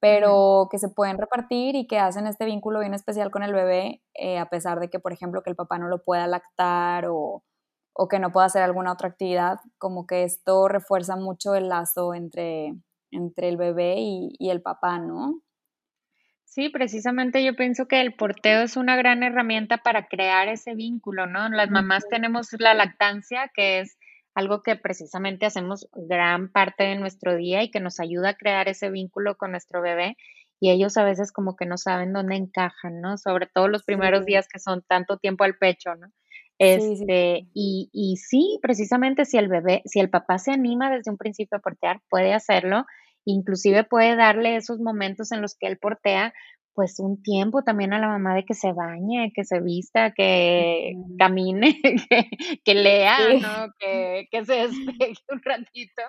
pero 0.00 0.68
que 0.70 0.78
se 0.78 0.88
pueden 0.88 1.18
repartir 1.18 1.76
y 1.76 1.86
que 1.86 1.98
hacen 1.98 2.26
este 2.26 2.46
vínculo 2.46 2.80
bien 2.80 2.94
especial 2.94 3.30
con 3.30 3.42
el 3.42 3.52
bebé, 3.52 4.02
eh, 4.14 4.38
a 4.38 4.48
pesar 4.48 4.80
de 4.80 4.88
que, 4.90 4.98
por 4.98 5.12
ejemplo, 5.12 5.42
que 5.42 5.50
el 5.50 5.56
papá 5.56 5.78
no 5.78 5.88
lo 5.88 6.02
pueda 6.02 6.26
lactar 6.26 7.06
o, 7.08 7.44
o 7.94 8.08
que 8.08 8.18
no 8.18 8.32
pueda 8.32 8.46
hacer 8.46 8.62
alguna 8.62 8.92
otra 8.92 9.08
actividad, 9.08 9.58
como 9.78 10.06
que 10.06 10.24
esto 10.24 10.68
refuerza 10.68 11.16
mucho 11.16 11.54
el 11.54 11.68
lazo 11.68 12.14
entre, 12.14 12.74
entre 13.10 13.48
el 13.48 13.56
bebé 13.58 13.96
y, 13.98 14.34
y 14.38 14.50
el 14.50 14.62
papá, 14.62 14.98
¿no? 14.98 15.42
Sí, 16.44 16.68
precisamente 16.68 17.44
yo 17.44 17.54
pienso 17.54 17.86
que 17.86 18.00
el 18.00 18.14
porteo 18.14 18.62
es 18.62 18.76
una 18.76 18.96
gran 18.96 19.22
herramienta 19.22 19.78
para 19.78 20.08
crear 20.08 20.48
ese 20.48 20.74
vínculo, 20.74 21.26
¿no? 21.26 21.48
Las 21.48 21.70
mamás 21.70 22.08
tenemos 22.08 22.48
la 22.58 22.74
lactancia, 22.74 23.50
que 23.54 23.80
es 23.80 23.96
algo 24.40 24.62
que 24.62 24.76
precisamente 24.76 25.46
hacemos 25.46 25.88
gran 25.92 26.50
parte 26.50 26.84
de 26.84 26.96
nuestro 26.96 27.36
día 27.36 27.62
y 27.62 27.70
que 27.70 27.80
nos 27.80 28.00
ayuda 28.00 28.30
a 28.30 28.34
crear 28.34 28.68
ese 28.68 28.90
vínculo 28.90 29.36
con 29.36 29.52
nuestro 29.52 29.80
bebé. 29.80 30.16
Y 30.58 30.70
ellos 30.70 30.96
a 30.96 31.04
veces 31.04 31.32
como 31.32 31.56
que 31.56 31.66
no 31.66 31.78
saben 31.78 32.12
dónde 32.12 32.36
encajan, 32.36 33.00
¿no? 33.00 33.16
Sobre 33.16 33.46
todo 33.46 33.68
los 33.68 33.84
primeros 33.84 34.26
días 34.26 34.46
que 34.48 34.58
son 34.58 34.82
tanto 34.86 35.16
tiempo 35.16 35.44
al 35.44 35.56
pecho, 35.56 35.94
¿no? 35.94 36.08
Este, 36.58 37.46
Y, 37.54 37.88
y 37.92 38.16
sí, 38.16 38.58
precisamente 38.60 39.24
si 39.24 39.38
el 39.38 39.48
bebé, 39.48 39.82
si 39.86 40.00
el 40.00 40.10
papá 40.10 40.36
se 40.38 40.52
anima 40.52 40.90
desde 40.90 41.10
un 41.10 41.16
principio 41.16 41.56
a 41.56 41.62
portear, 41.62 42.00
puede 42.10 42.34
hacerlo 42.34 42.84
inclusive 43.24 43.84
puede 43.84 44.16
darle 44.16 44.56
esos 44.56 44.80
momentos 44.80 45.32
en 45.32 45.42
los 45.42 45.54
que 45.54 45.66
él 45.66 45.78
portea, 45.78 46.32
pues 46.80 46.98
un 46.98 47.22
tiempo 47.22 47.62
también 47.62 47.92
a 47.92 47.98
la 47.98 48.08
mamá 48.08 48.34
de 48.34 48.46
que 48.46 48.54
se 48.54 48.72
bañe, 48.72 49.32
que 49.34 49.44
se 49.44 49.60
vista, 49.60 50.12
que 50.12 50.94
camine, 51.18 51.78
que, 52.64 52.74
lea, 52.74 53.18
¿no? 53.38 53.70
Que, 53.78 54.26
se 54.46 54.54
despegue 54.54 55.14
un 55.28 55.42
ratito. 55.42 56.02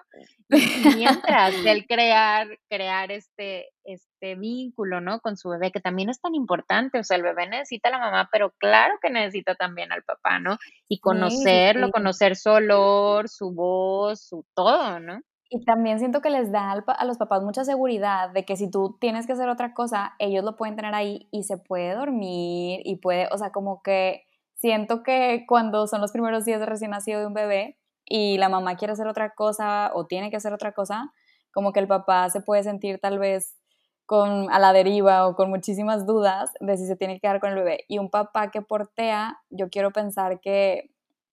Y 0.48 0.96
mientras 0.96 1.54
él 1.66 1.86
crear, 1.86 2.48
crear 2.70 3.12
este, 3.12 3.68
este 3.84 4.36
vínculo, 4.36 5.02
¿no? 5.02 5.20
Con 5.20 5.36
su 5.36 5.50
bebé, 5.50 5.74
que 5.74 5.82
también 5.82 6.10
es 6.10 6.22
tan 6.22 6.36
importante. 6.36 7.00
O 7.00 7.04
sea, 7.04 7.18
el 7.18 7.24
bebé 7.24 7.50
necesita 7.50 7.90
a 7.90 7.92
la 7.92 8.00
mamá, 8.00 8.30
pero 8.32 8.52
claro 8.58 8.94
que 9.02 9.10
necesita 9.10 9.56
también 9.56 9.92
al 9.92 10.04
papá, 10.04 10.40
¿no? 10.40 10.58
Y 10.88 11.02
conocerlo, 11.02 11.92
conocer 11.92 12.38
su 12.38 12.50
olor, 12.50 13.28
su 13.28 13.52
voz, 13.52 14.26
su 14.26 14.46
todo, 14.56 15.02
¿no? 15.02 15.20
Y 15.54 15.66
también 15.66 16.00
siento 16.00 16.22
que 16.22 16.30
les 16.30 16.50
da 16.50 16.72
a 16.72 17.06
los 17.06 17.18
papás 17.18 17.44
mucha 17.44 17.66
seguridad 17.66 18.30
de 18.30 18.46
que 18.46 18.56
si 18.56 18.72
tú 18.72 18.98
tienes 19.02 19.28
que 19.28 19.34
hacer 19.34 19.50
otra 19.50 19.74
cosa, 19.74 20.14
ellos 20.18 20.46
lo 20.46 20.56
pueden 20.56 20.78
tener 20.78 20.96
ahí 20.96 21.28
y 21.30 21.44
se 21.44 21.58
puede 21.58 21.94
dormir 21.94 22.80
y 22.86 22.96
puede, 23.02 23.28
o 23.34 23.38
sea, 23.38 23.52
como 23.52 23.82
que 23.84 24.24
siento 24.56 25.04
que 25.04 25.44
cuando 25.46 25.88
son 25.88 26.00
los 26.00 26.14
primeros 26.14 26.46
días 26.46 26.62
de 26.62 26.68
recién 26.68 26.92
nacido 26.92 27.20
de 27.20 27.26
un 27.26 27.34
bebé 27.34 27.78
y 28.06 28.38
la 28.38 28.48
mamá 28.48 28.78
quiere 28.78 28.94
hacer 28.94 29.08
otra 29.08 29.32
cosa 29.36 29.92
o 29.94 30.06
tiene 30.08 30.30
que 30.32 30.38
hacer 30.38 30.54
otra 30.54 30.72
cosa, 30.72 31.12
como 31.52 31.74
que 31.74 31.82
el 31.82 31.88
papá 31.88 32.30
se 32.30 32.40
puede 32.40 32.64
sentir 32.64 33.00
tal 33.02 33.20
vez 33.20 33.58
con, 34.06 34.50
a 34.52 34.58
la 34.58 34.72
deriva 34.72 35.28
o 35.28 35.36
con 35.36 35.50
muchísimas 35.50 36.06
dudas 36.06 36.52
de 36.62 36.78
si 36.78 36.86
se 36.88 36.96
tiene 36.96 37.16
que 37.16 37.22
quedar 37.22 37.42
con 37.42 37.50
el 37.50 37.56
bebé. 37.58 37.84
Y 37.90 37.98
un 38.00 38.10
papá 38.10 38.52
que 38.52 38.62
portea, 38.62 39.38
yo 39.50 39.70
quiero 39.70 39.92
pensar 39.92 40.40
que, 40.40 40.92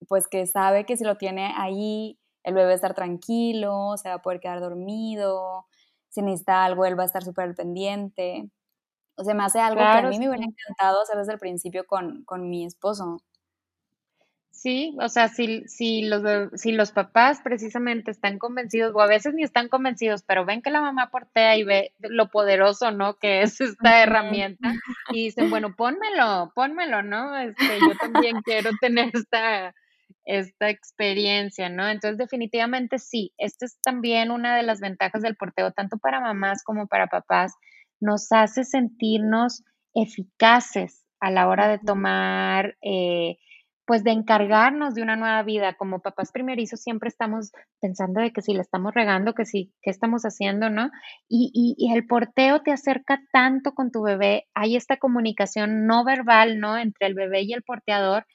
pues 0.08 0.26
que 0.26 0.44
sabe 0.48 0.86
que 0.86 0.96
si 0.96 1.04
lo 1.04 1.16
tiene 1.16 1.52
ahí 1.56 2.18
el 2.42 2.54
bebé 2.54 2.66
va 2.66 2.72
a 2.72 2.76
estar 2.76 2.94
tranquilo, 2.94 3.96
se 3.96 4.08
va 4.08 4.16
a 4.16 4.22
poder 4.22 4.40
quedar 4.40 4.60
dormido, 4.60 5.66
si 6.08 6.22
necesita 6.22 6.64
algo, 6.64 6.84
él 6.84 6.98
va 6.98 7.02
a 7.02 7.06
estar 7.06 7.22
súper 7.22 7.54
pendiente. 7.54 8.50
O 9.16 9.24
sea, 9.24 9.34
me 9.34 9.44
hace 9.44 9.60
algo 9.60 9.80
que 9.80 9.86
a 9.86 10.02
mí 10.02 10.18
me 10.18 10.28
hubiera 10.28 10.44
encantado 10.44 11.02
hacer 11.02 11.18
desde 11.18 11.32
el 11.32 11.38
principio 11.38 11.86
con, 11.86 12.24
mi 12.48 12.64
esposo. 12.64 13.22
Sí, 14.50 14.96
o 15.00 15.08
sea, 15.08 15.28
si, 15.28 15.62
si, 15.68 16.02
los, 16.02 16.22
si 16.54 16.72
los 16.72 16.90
papás 16.90 17.40
precisamente 17.42 18.10
están 18.10 18.38
convencidos, 18.38 18.92
o 18.94 19.00
a 19.00 19.06
veces 19.06 19.34
ni 19.34 19.42
están 19.44 19.68
convencidos, 19.68 20.22
pero 20.22 20.44
ven 20.44 20.62
que 20.62 20.70
la 20.70 20.80
mamá 20.80 21.10
portea 21.10 21.56
y 21.56 21.64
ve 21.64 21.94
lo 21.98 22.28
poderoso, 22.28 22.90
¿no? 22.90 23.18
Que 23.18 23.42
es 23.42 23.60
esta 23.60 24.02
herramienta, 24.02 24.72
y 25.10 25.24
dicen, 25.24 25.50
bueno, 25.50 25.74
pónmelo, 25.76 26.52
pónmelo, 26.54 27.02
¿no? 27.02 27.36
Este, 27.36 27.78
yo 27.80 27.96
también 28.00 28.40
quiero 28.42 28.70
tener 28.80 29.10
esta, 29.14 29.74
esta 30.28 30.68
experiencia, 30.68 31.70
¿no? 31.70 31.88
Entonces, 31.88 32.18
definitivamente 32.18 32.98
sí, 32.98 33.32
esta 33.38 33.64
es 33.64 33.80
también 33.82 34.30
una 34.30 34.56
de 34.56 34.62
las 34.62 34.78
ventajas 34.78 35.22
del 35.22 35.36
porteo, 35.36 35.72
tanto 35.72 35.96
para 35.96 36.20
mamás 36.20 36.62
como 36.62 36.86
para 36.86 37.06
papás, 37.06 37.54
nos 37.98 38.30
hace 38.30 38.64
sentirnos 38.64 39.64
eficaces 39.94 41.02
a 41.18 41.30
la 41.30 41.48
hora 41.48 41.66
de 41.68 41.78
tomar, 41.78 42.76
eh, 42.82 43.38
pues 43.86 44.04
de 44.04 44.10
encargarnos 44.10 44.94
de 44.94 45.02
una 45.02 45.16
nueva 45.16 45.42
vida. 45.44 45.74
Como 45.78 46.02
papás 46.02 46.30
primerizos 46.30 46.82
siempre 46.82 47.08
estamos 47.08 47.50
pensando 47.80 48.20
de 48.20 48.30
que 48.30 48.42
si 48.42 48.52
la 48.52 48.60
estamos 48.60 48.92
regando, 48.92 49.32
que 49.32 49.46
si, 49.46 49.72
¿qué 49.80 49.88
estamos 49.88 50.24
haciendo, 50.24 50.68
no? 50.68 50.90
Y, 51.26 51.50
y, 51.54 51.74
y, 51.78 51.94
el 51.94 52.06
porteo 52.06 52.60
te 52.60 52.70
acerca 52.70 53.22
tanto 53.32 53.72
con 53.72 53.90
tu 53.90 54.02
bebé, 54.02 54.46
hay 54.54 54.76
esta 54.76 54.98
comunicación 54.98 55.86
no 55.86 56.04
verbal, 56.04 56.60
¿no? 56.60 56.76
Entre 56.76 57.06
el 57.06 57.14
bebé 57.14 57.42
y 57.44 57.54
el 57.54 57.62
porteador, 57.62 58.26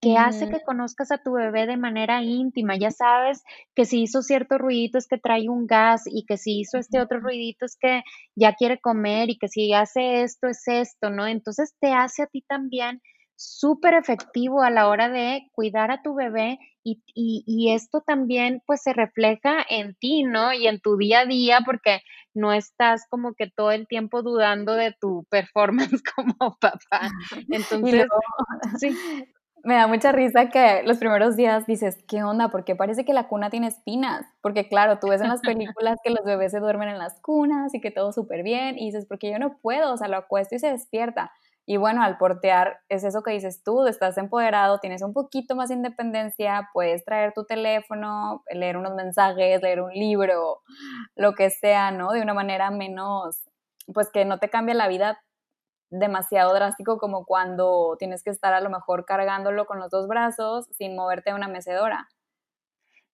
que 0.00 0.16
hace 0.16 0.48
que 0.48 0.62
conozcas 0.62 1.12
a 1.12 1.18
tu 1.18 1.32
bebé 1.32 1.66
de 1.66 1.76
manera 1.76 2.22
íntima. 2.22 2.76
Ya 2.76 2.90
sabes 2.90 3.42
que 3.74 3.84
si 3.84 4.02
hizo 4.02 4.22
cierto 4.22 4.56
ruidito 4.56 4.96
es 4.96 5.06
que 5.06 5.18
trae 5.18 5.48
un 5.48 5.66
gas 5.66 6.04
y 6.06 6.24
que 6.24 6.38
si 6.38 6.60
hizo 6.60 6.78
este 6.78 7.00
otro 7.00 7.20
ruidito 7.20 7.66
es 7.66 7.76
que 7.78 8.02
ya 8.34 8.54
quiere 8.54 8.80
comer 8.80 9.28
y 9.28 9.38
que 9.38 9.48
si 9.48 9.72
hace 9.74 10.22
esto 10.22 10.48
es 10.48 10.66
esto, 10.66 11.10
¿no? 11.10 11.26
Entonces 11.26 11.74
te 11.80 11.92
hace 11.92 12.22
a 12.22 12.26
ti 12.26 12.42
también 12.48 13.02
súper 13.36 13.94
efectivo 13.94 14.62
a 14.62 14.70
la 14.70 14.88
hora 14.88 15.08
de 15.08 15.42
cuidar 15.52 15.90
a 15.90 16.02
tu 16.02 16.14
bebé 16.14 16.58
y, 16.82 17.02
y, 17.14 17.72
esto 17.72 18.02
también 18.06 18.62
pues 18.66 18.82
se 18.82 18.94
refleja 18.94 19.64
en 19.68 19.94
ti, 19.96 20.24
¿no? 20.24 20.52
Y 20.54 20.66
en 20.66 20.80
tu 20.80 20.96
día 20.96 21.20
a 21.20 21.26
día 21.26 21.60
porque 21.64 22.00
no 22.34 22.54
estás 22.54 23.06
como 23.10 23.34
que 23.34 23.50
todo 23.50 23.70
el 23.70 23.86
tiempo 23.86 24.22
dudando 24.22 24.74
de 24.74 24.94
tu 24.98 25.26
performance 25.30 26.02
como 26.14 26.56
papá. 26.58 27.10
Entonces, 27.50 28.06
sí 28.78 28.94
me 29.64 29.74
da 29.74 29.86
mucha 29.86 30.12
risa 30.12 30.48
que 30.48 30.82
los 30.84 30.98
primeros 30.98 31.36
días 31.36 31.66
dices, 31.66 32.02
¿qué 32.08 32.22
onda? 32.22 32.48
Porque 32.48 32.76
parece 32.76 33.04
que 33.04 33.12
la 33.12 33.28
cuna 33.28 33.50
tiene 33.50 33.68
espinas. 33.68 34.26
Porque 34.42 34.68
claro, 34.68 34.98
tú 34.98 35.08
ves 35.08 35.20
en 35.20 35.28
las 35.28 35.40
películas 35.76 35.98
que 36.02 36.10
los 36.10 36.24
bebés 36.24 36.52
se 36.52 36.60
duermen 36.60 36.88
en 36.88 36.98
las 36.98 37.20
cunas 37.20 37.74
y 37.74 37.80
que 37.80 37.90
todo 37.90 38.12
súper 38.12 38.42
bien. 38.42 38.78
Y 38.78 38.86
dices, 38.86 39.06
porque 39.06 39.30
yo 39.30 39.38
no 39.38 39.58
puedo, 39.58 39.92
o 39.92 39.96
sea, 39.96 40.08
lo 40.08 40.16
acuesto 40.16 40.54
y 40.54 40.58
se 40.58 40.70
despierta. 40.70 41.32
Y 41.66 41.76
bueno, 41.76 42.02
al 42.02 42.18
portear 42.18 42.80
es 42.88 43.04
eso 43.04 43.22
que 43.22 43.30
dices 43.32 43.62
tú, 43.62 43.86
estás 43.86 44.18
empoderado, 44.18 44.80
tienes 44.80 45.02
un 45.02 45.12
poquito 45.12 45.54
más 45.54 45.68
de 45.68 45.76
independencia, 45.76 46.68
puedes 46.72 47.04
traer 47.04 47.32
tu 47.32 47.44
teléfono, 47.44 48.42
leer 48.50 48.76
unos 48.76 48.94
mensajes, 48.94 49.62
leer 49.62 49.80
un 49.80 49.92
libro, 49.92 50.62
lo 51.14 51.34
que 51.34 51.50
sea, 51.50 51.92
¿no? 51.92 52.10
De 52.12 52.22
una 52.22 52.34
manera 52.34 52.70
menos, 52.70 53.48
pues 53.94 54.10
que 54.10 54.24
no 54.24 54.38
te 54.38 54.48
cambie 54.50 54.74
la 54.74 54.88
vida 54.88 55.20
demasiado 55.90 56.54
drástico 56.54 56.98
como 56.98 57.24
cuando 57.24 57.96
tienes 57.98 58.22
que 58.22 58.30
estar 58.30 58.54
a 58.54 58.60
lo 58.60 58.70
mejor 58.70 59.04
cargándolo 59.04 59.66
con 59.66 59.78
los 59.78 59.90
dos 59.90 60.08
brazos 60.08 60.66
sin 60.72 60.96
moverte 60.96 61.30
a 61.30 61.34
una 61.34 61.48
mecedora. 61.48 62.08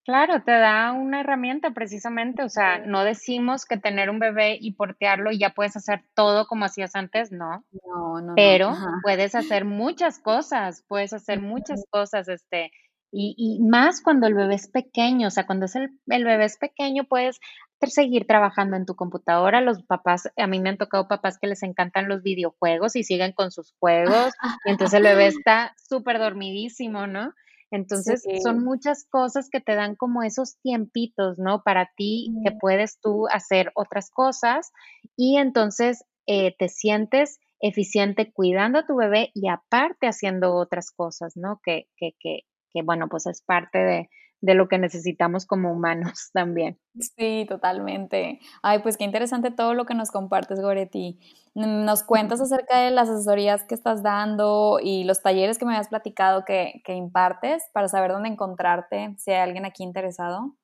Claro, 0.05 0.41
te 0.45 0.53
da 0.53 0.93
una 0.93 1.23
herramienta 1.23 1.73
precisamente, 1.73 2.45
o 2.45 2.49
sea, 2.49 2.79
no 2.79 3.03
decimos 3.03 3.65
que 3.65 3.77
tener 3.77 4.09
un 4.09 4.21
bebé 4.21 4.57
y 4.61 4.75
portearlo 4.75 5.33
y 5.33 5.39
ya 5.41 5.51
puedes 5.51 5.75
hacer 5.75 6.05
todo 6.15 6.47
como 6.47 6.65
hacías 6.65 6.95
antes, 6.95 7.33
no. 7.33 7.65
No, 7.85 8.21
no. 8.21 8.35
Pero 8.37 8.73
puedes 9.03 9.35
hacer 9.35 9.65
muchas 9.65 10.21
cosas, 10.21 10.85
puedes 10.87 11.13
hacer 11.13 11.41
muchas 11.41 11.85
cosas, 11.91 12.29
este, 12.29 12.71
y, 13.19 13.35
y, 13.39 13.63
más 13.63 14.03
cuando 14.03 14.27
el 14.27 14.35
bebé 14.35 14.57
es 14.57 14.69
pequeño, 14.69 15.29
o 15.29 15.31
sea, 15.31 15.47
cuando 15.47 15.65
es 15.65 15.75
el, 15.75 15.99
el 16.07 16.25
bebé 16.25 16.45
es 16.45 16.59
pequeño, 16.59 17.05
puedes 17.05 17.41
seguir 17.87 18.27
trabajando 18.27 18.77
en 18.77 18.85
tu 18.85 18.95
computadora. 18.95 19.63
Los 19.63 19.83
papás, 19.85 20.29
a 20.37 20.47
mí 20.47 20.61
me 20.61 20.69
han 20.69 20.77
tocado 20.77 21.09
papás 21.09 21.39
que 21.39 21.47
les 21.47 21.63
encantan 21.63 22.09
los 22.09 22.23
videojuegos 22.23 22.95
y 22.95 23.05
siguen 23.05 23.33
con 23.33 23.51
sus 23.51 23.73
juegos, 23.79 24.35
y 24.67 24.71
entonces 24.71 24.99
el 24.99 25.05
bebé 25.05 25.29
está 25.29 25.75
súper 25.89 26.19
dormidísimo, 26.19 27.07
¿no? 27.07 27.33
Entonces 27.71 28.23
son 28.45 28.63
muchas 28.63 29.07
cosas 29.09 29.49
que 29.51 29.61
te 29.61 29.75
dan 29.75 29.97
como 29.97 30.23
esos 30.23 30.59
tiempitos, 30.61 31.39
¿no? 31.39 31.63
Para 31.63 31.91
ti, 31.97 32.33
que 32.45 32.53
puedes 32.53 33.01
tú 33.01 33.27
hacer 33.29 33.73
otras 33.75 34.11
cosas 34.11 34.73
y 35.17 35.39
entonces 35.39 36.05
eh, 36.27 36.55
te 36.59 36.69
sientes 36.69 37.41
eficiente 37.61 38.31
cuidando 38.31 38.79
a 38.79 38.87
tu 38.87 38.95
bebé 38.95 39.31
y 39.35 39.49
aparte 39.49 40.07
haciendo 40.07 40.55
otras 40.55 40.91
cosas, 40.93 41.37
¿no? 41.37 41.61
Que, 41.65 41.89
que, 41.97 42.15
que, 42.21 42.43
que 42.77 42.83
bueno, 42.83 43.09
pues 43.09 43.27
es 43.27 43.43
parte 43.43 43.79
de, 43.79 44.11
de 44.41 44.55
lo 44.55 44.69
que 44.69 44.79
necesitamos 44.79 45.47
como 45.47 45.73
humanos 45.73 46.31
también. 46.33 46.79
Sí, 46.99 47.47
totalmente. 47.49 48.41
Ay, 48.63 48.81
pues 48.81 48.97
qué 48.97 49.05
interesante 49.05 49.51
todo 49.51 49.75
lo 49.75 49.87
que 49.87 49.95
nos 49.95 50.11
compartes, 50.11 50.61
Goretti. 50.61 51.19
Nos 51.55 52.03
cuentas 52.03 52.41
acerca 52.41 52.81
de 52.81 52.91
las 52.91 53.09
asesorías 53.09 53.65
que 53.65 53.75
estás 53.75 54.03
dando 54.03 54.79
y 54.83 55.05
los 55.05 55.23
talleres 55.23 55.59
que 55.59 55.65
me 55.65 55.73
habías 55.73 55.89
platicado 55.89 56.45
que, 56.45 56.83
que 56.85 56.95
impartes 56.95 57.65
para 57.73 57.89
saber 57.89 58.13
dónde 58.13 58.29
encontrarte, 58.29 59.15
si 59.17 59.31
hay 59.31 59.41
alguien 59.41 59.65
aquí 59.65 59.83
interesado. 59.83 60.55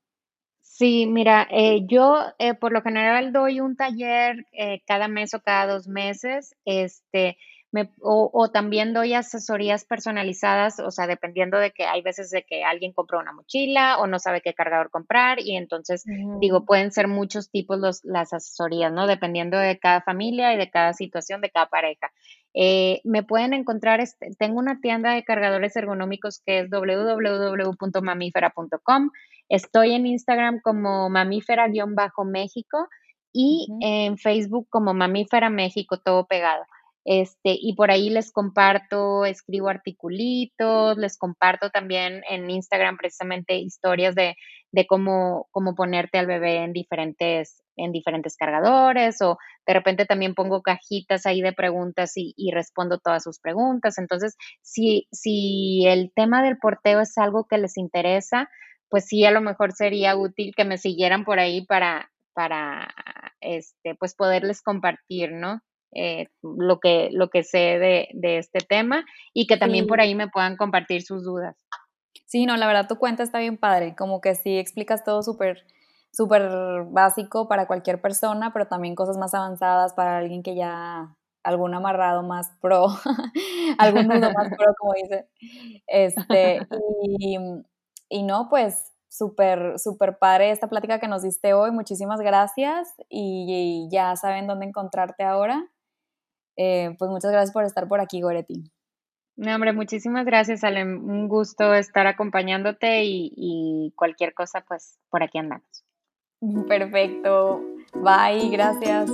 Sí, 0.61 1.07
mira, 1.07 1.47
eh, 1.51 1.87
yo 1.87 2.17
eh, 2.39 2.55
por 2.55 2.73
lo 2.73 2.83
general 2.83 3.33
doy 3.33 3.61
un 3.61 3.77
taller 3.77 4.47
eh, 4.53 4.81
cada 4.87 5.07
mes 5.07 5.35
o 5.35 5.41
cada 5.41 5.73
dos 5.73 5.87
meses, 5.87 6.55
este, 6.65 7.37
me, 7.73 7.91
o, 8.01 8.31
o, 8.33 8.51
también 8.51 8.93
doy 8.93 9.15
asesorías 9.15 9.87
personalizadas, 9.87 10.79
o 10.79 10.91
sea, 10.91 11.07
dependiendo 11.07 11.57
de 11.59 11.71
que 11.71 11.85
hay 11.85 12.03
veces 12.03 12.29
de 12.31 12.45
que 12.45 12.65
alguien 12.65 12.93
compró 12.93 13.19
una 13.19 13.33
mochila 13.33 13.97
o 13.99 14.07
no 14.07 14.19
sabe 14.19 14.43
qué 14.43 14.53
cargador 14.53 14.91
comprar 14.91 15.41
y 15.41 15.57
entonces, 15.57 16.05
digo, 16.39 16.67
pueden 16.67 16.93
ser 16.93 17.09
muchos 17.09 17.51
tipos 17.51 17.79
los, 17.79 18.05
las 18.05 18.35
asesorías, 18.35 18.93
¿no? 18.93 19.07
Dependiendo 19.07 19.57
de 19.57 19.79
cada 19.79 20.03
familia 20.03 20.53
y 20.53 20.59
de 20.59 20.69
cada 20.71 20.93
situación, 20.93 21.41
de 21.41 21.49
cada 21.51 21.65
pareja. 21.67 22.13
Eh, 22.55 23.01
me 23.05 23.23
pueden 23.23 23.55
encontrar, 23.55 24.01
este, 24.01 24.29
tengo 24.39 24.59
una 24.59 24.79
tienda 24.81 25.15
de 25.15 25.25
cargadores 25.25 25.75
ergonómicos 25.75 26.43
que 26.45 26.59
es 26.61 26.69
www.mamífera.com. 26.71 29.11
Estoy 29.49 29.95
en 29.95 30.07
Instagram 30.07 30.61
como 30.61 31.09
mamífera-méxico 31.09 32.89
y 33.33 33.67
en 33.81 34.19
Facebook 34.19 34.67
como 34.69 34.93
Mamífera 34.93 35.49
México, 35.49 35.99
todo 35.99 36.27
pegado. 36.27 36.67
Este, 37.05 37.57
y 37.61 37.75
por 37.75 37.91
ahí 37.91 38.11
les 38.11 38.31
comparto, 38.31 39.25
escribo 39.25 39.69
articulitos, 39.69 40.97
les 40.99 41.19
comparto 41.19 41.71
también 41.71 42.23
en 42.29 42.49
Instagram 42.49 42.97
precisamente 42.97 43.57
historias 43.57 44.15
de, 44.15 44.37
de 44.71 44.87
cómo, 44.87 45.49
cómo 45.51 45.75
ponerte 45.75 46.19
al 46.19 46.27
bebé 46.27 46.59
en 46.59 46.73
diferentes, 46.73 47.63
en 47.77 47.91
diferentes 47.91 48.37
cargadores 48.37 49.21
o 49.21 49.37
de 49.67 49.75
repente 49.75 50.07
también 50.07 50.35
pongo 50.35 50.63
cajitas 50.63 51.27
ahí 51.27 51.43
de 51.43 51.53
preguntas 51.53 52.13
y, 52.17 52.35
y 52.37 52.53
respondo 52.53 52.99
todas 52.99 53.25
sus 53.25 53.41
preguntas. 53.41 53.99
Entonces, 53.99 54.37
si, 54.61 55.09
si 55.11 55.85
el 55.87 56.13
tema 56.15 56.43
del 56.43 56.59
porteo 56.59 57.01
es 57.01 57.19
algo 57.19 57.47
que 57.49 57.59
les 57.59 57.77
interesa, 57.79 58.49
pues 58.89 59.07
sí, 59.07 59.25
a 59.25 59.31
lo 59.31 59.41
mejor 59.41 59.73
sería 59.73 60.17
útil 60.17 60.53
que 60.57 60.65
me 60.65 60.79
siguieran 60.79 61.25
por 61.25 61.41
ahí 61.41 61.65
para, 61.67 62.11
para 62.33 62.95
este, 63.41 63.95
pues 63.97 64.15
poderles 64.15 64.63
compartir, 64.63 65.33
¿no? 65.33 65.63
Eh, 65.95 66.29
lo, 66.43 66.81
que, 66.81 67.11
lo 67.13 67.29
que 67.29 67.43
sé 67.43 67.79
de, 67.79 68.09
de 68.15 68.39
este 68.39 68.61
tema 68.61 69.05
y 69.35 69.47
que 69.47 69.59
también 69.59 69.87
por 69.87 70.01
ahí 70.01 70.15
me 70.15 70.29
puedan 70.29 70.57
compartir 70.57 71.03
sus 71.03 71.23
dudas. 71.23 71.55
Sí, 72.25 72.47
no, 72.47 72.57
la 72.57 72.67
verdad 72.67 72.89
tu 72.89 72.97
cuenta 72.97 73.23
está 73.23 73.41
bien 73.41 73.59
padre, 73.59 73.95
como 73.95 74.23
que 74.23 74.35
sí 74.35 74.57
explicas 74.57 75.05
todo 75.05 75.23
súper 75.23 75.67
súper 76.13 76.85
básico 76.91 77.49
para 77.49 77.67
cualquier 77.67 78.01
persona, 78.01 78.53
pero 78.53 78.69
también 78.69 78.95
cosas 78.95 79.17
más 79.17 79.35
avanzadas 79.35 79.95
para 79.95 80.19
alguien 80.19 80.43
que 80.43 80.55
ya 80.55 81.15
algún 81.43 81.75
amarrado 81.75 82.23
más 82.23 82.53
pro, 82.61 82.87
algún 83.79 84.07
nudo 84.07 84.31
más 84.33 84.49
pro, 84.57 84.75
como 84.79 84.93
dice. 84.95 85.27
Este, 85.87 86.67
y, 87.19 87.39
y 88.09 88.23
no, 88.23 88.49
pues 88.49 88.93
súper, 89.09 89.79
súper 89.79 90.19
padre 90.19 90.51
esta 90.51 90.69
plática 90.69 91.01
que 91.01 91.09
nos 91.09 91.23
diste 91.23 91.55
hoy. 91.55 91.71
Muchísimas 91.71 92.21
gracias 92.21 92.95
y 93.09 93.89
ya 93.91 94.15
saben 94.17 94.47
dónde 94.47 94.67
encontrarte 94.67 95.25
ahora. 95.25 95.72
Eh, 96.57 96.95
pues 96.99 97.11
muchas 97.11 97.31
gracias 97.31 97.53
por 97.53 97.65
estar 97.65 97.89
por 97.89 98.01
aquí, 98.01 98.21
Goretti. 98.21 98.65
No, 99.37 99.55
hombre, 99.55 99.73
muchísimas 99.73 100.27
gracias, 100.27 100.63
Alem. 100.63 101.09
Un 101.09 101.29
gusto 101.29 101.75
estar 101.75 102.07
acompañándote 102.07 103.05
y, 103.05 103.33
y 103.37 103.93
cualquier 103.97 104.35
cosa, 104.35 104.65
pues 104.67 104.99
por 105.11 105.23
aquí 105.23 105.39
andamos. 105.39 105.85
Perfecto. 106.69 107.63
Bye, 107.95 108.51
gracias. 108.51 109.11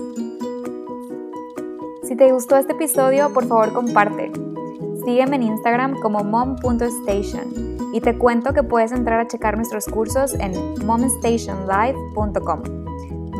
Si 2.05 2.17
te 2.17 2.33
gustó 2.33 2.57
este 2.57 2.73
episodio, 2.73 3.33
por 3.33 3.47
favor 3.47 3.73
comparte. 3.75 4.33
Sígueme 5.05 5.37
en 5.37 5.43
Instagram 5.43 6.01
como 6.01 6.25
mom.station 6.25 7.79
y 7.93 8.01
te 8.01 8.17
cuento 8.17 8.53
que 8.55 8.63
puedes 8.63 8.93
entrar 8.93 9.21
a 9.21 9.27
checar 9.27 9.57
nuestros 9.57 9.87
cursos 9.87 10.35
en 10.35 10.53
momstationlive.com. 10.87 12.63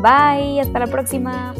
Bye, 0.01 0.61
hasta 0.61 0.79
la 0.79 0.87
próxima. 0.87 1.53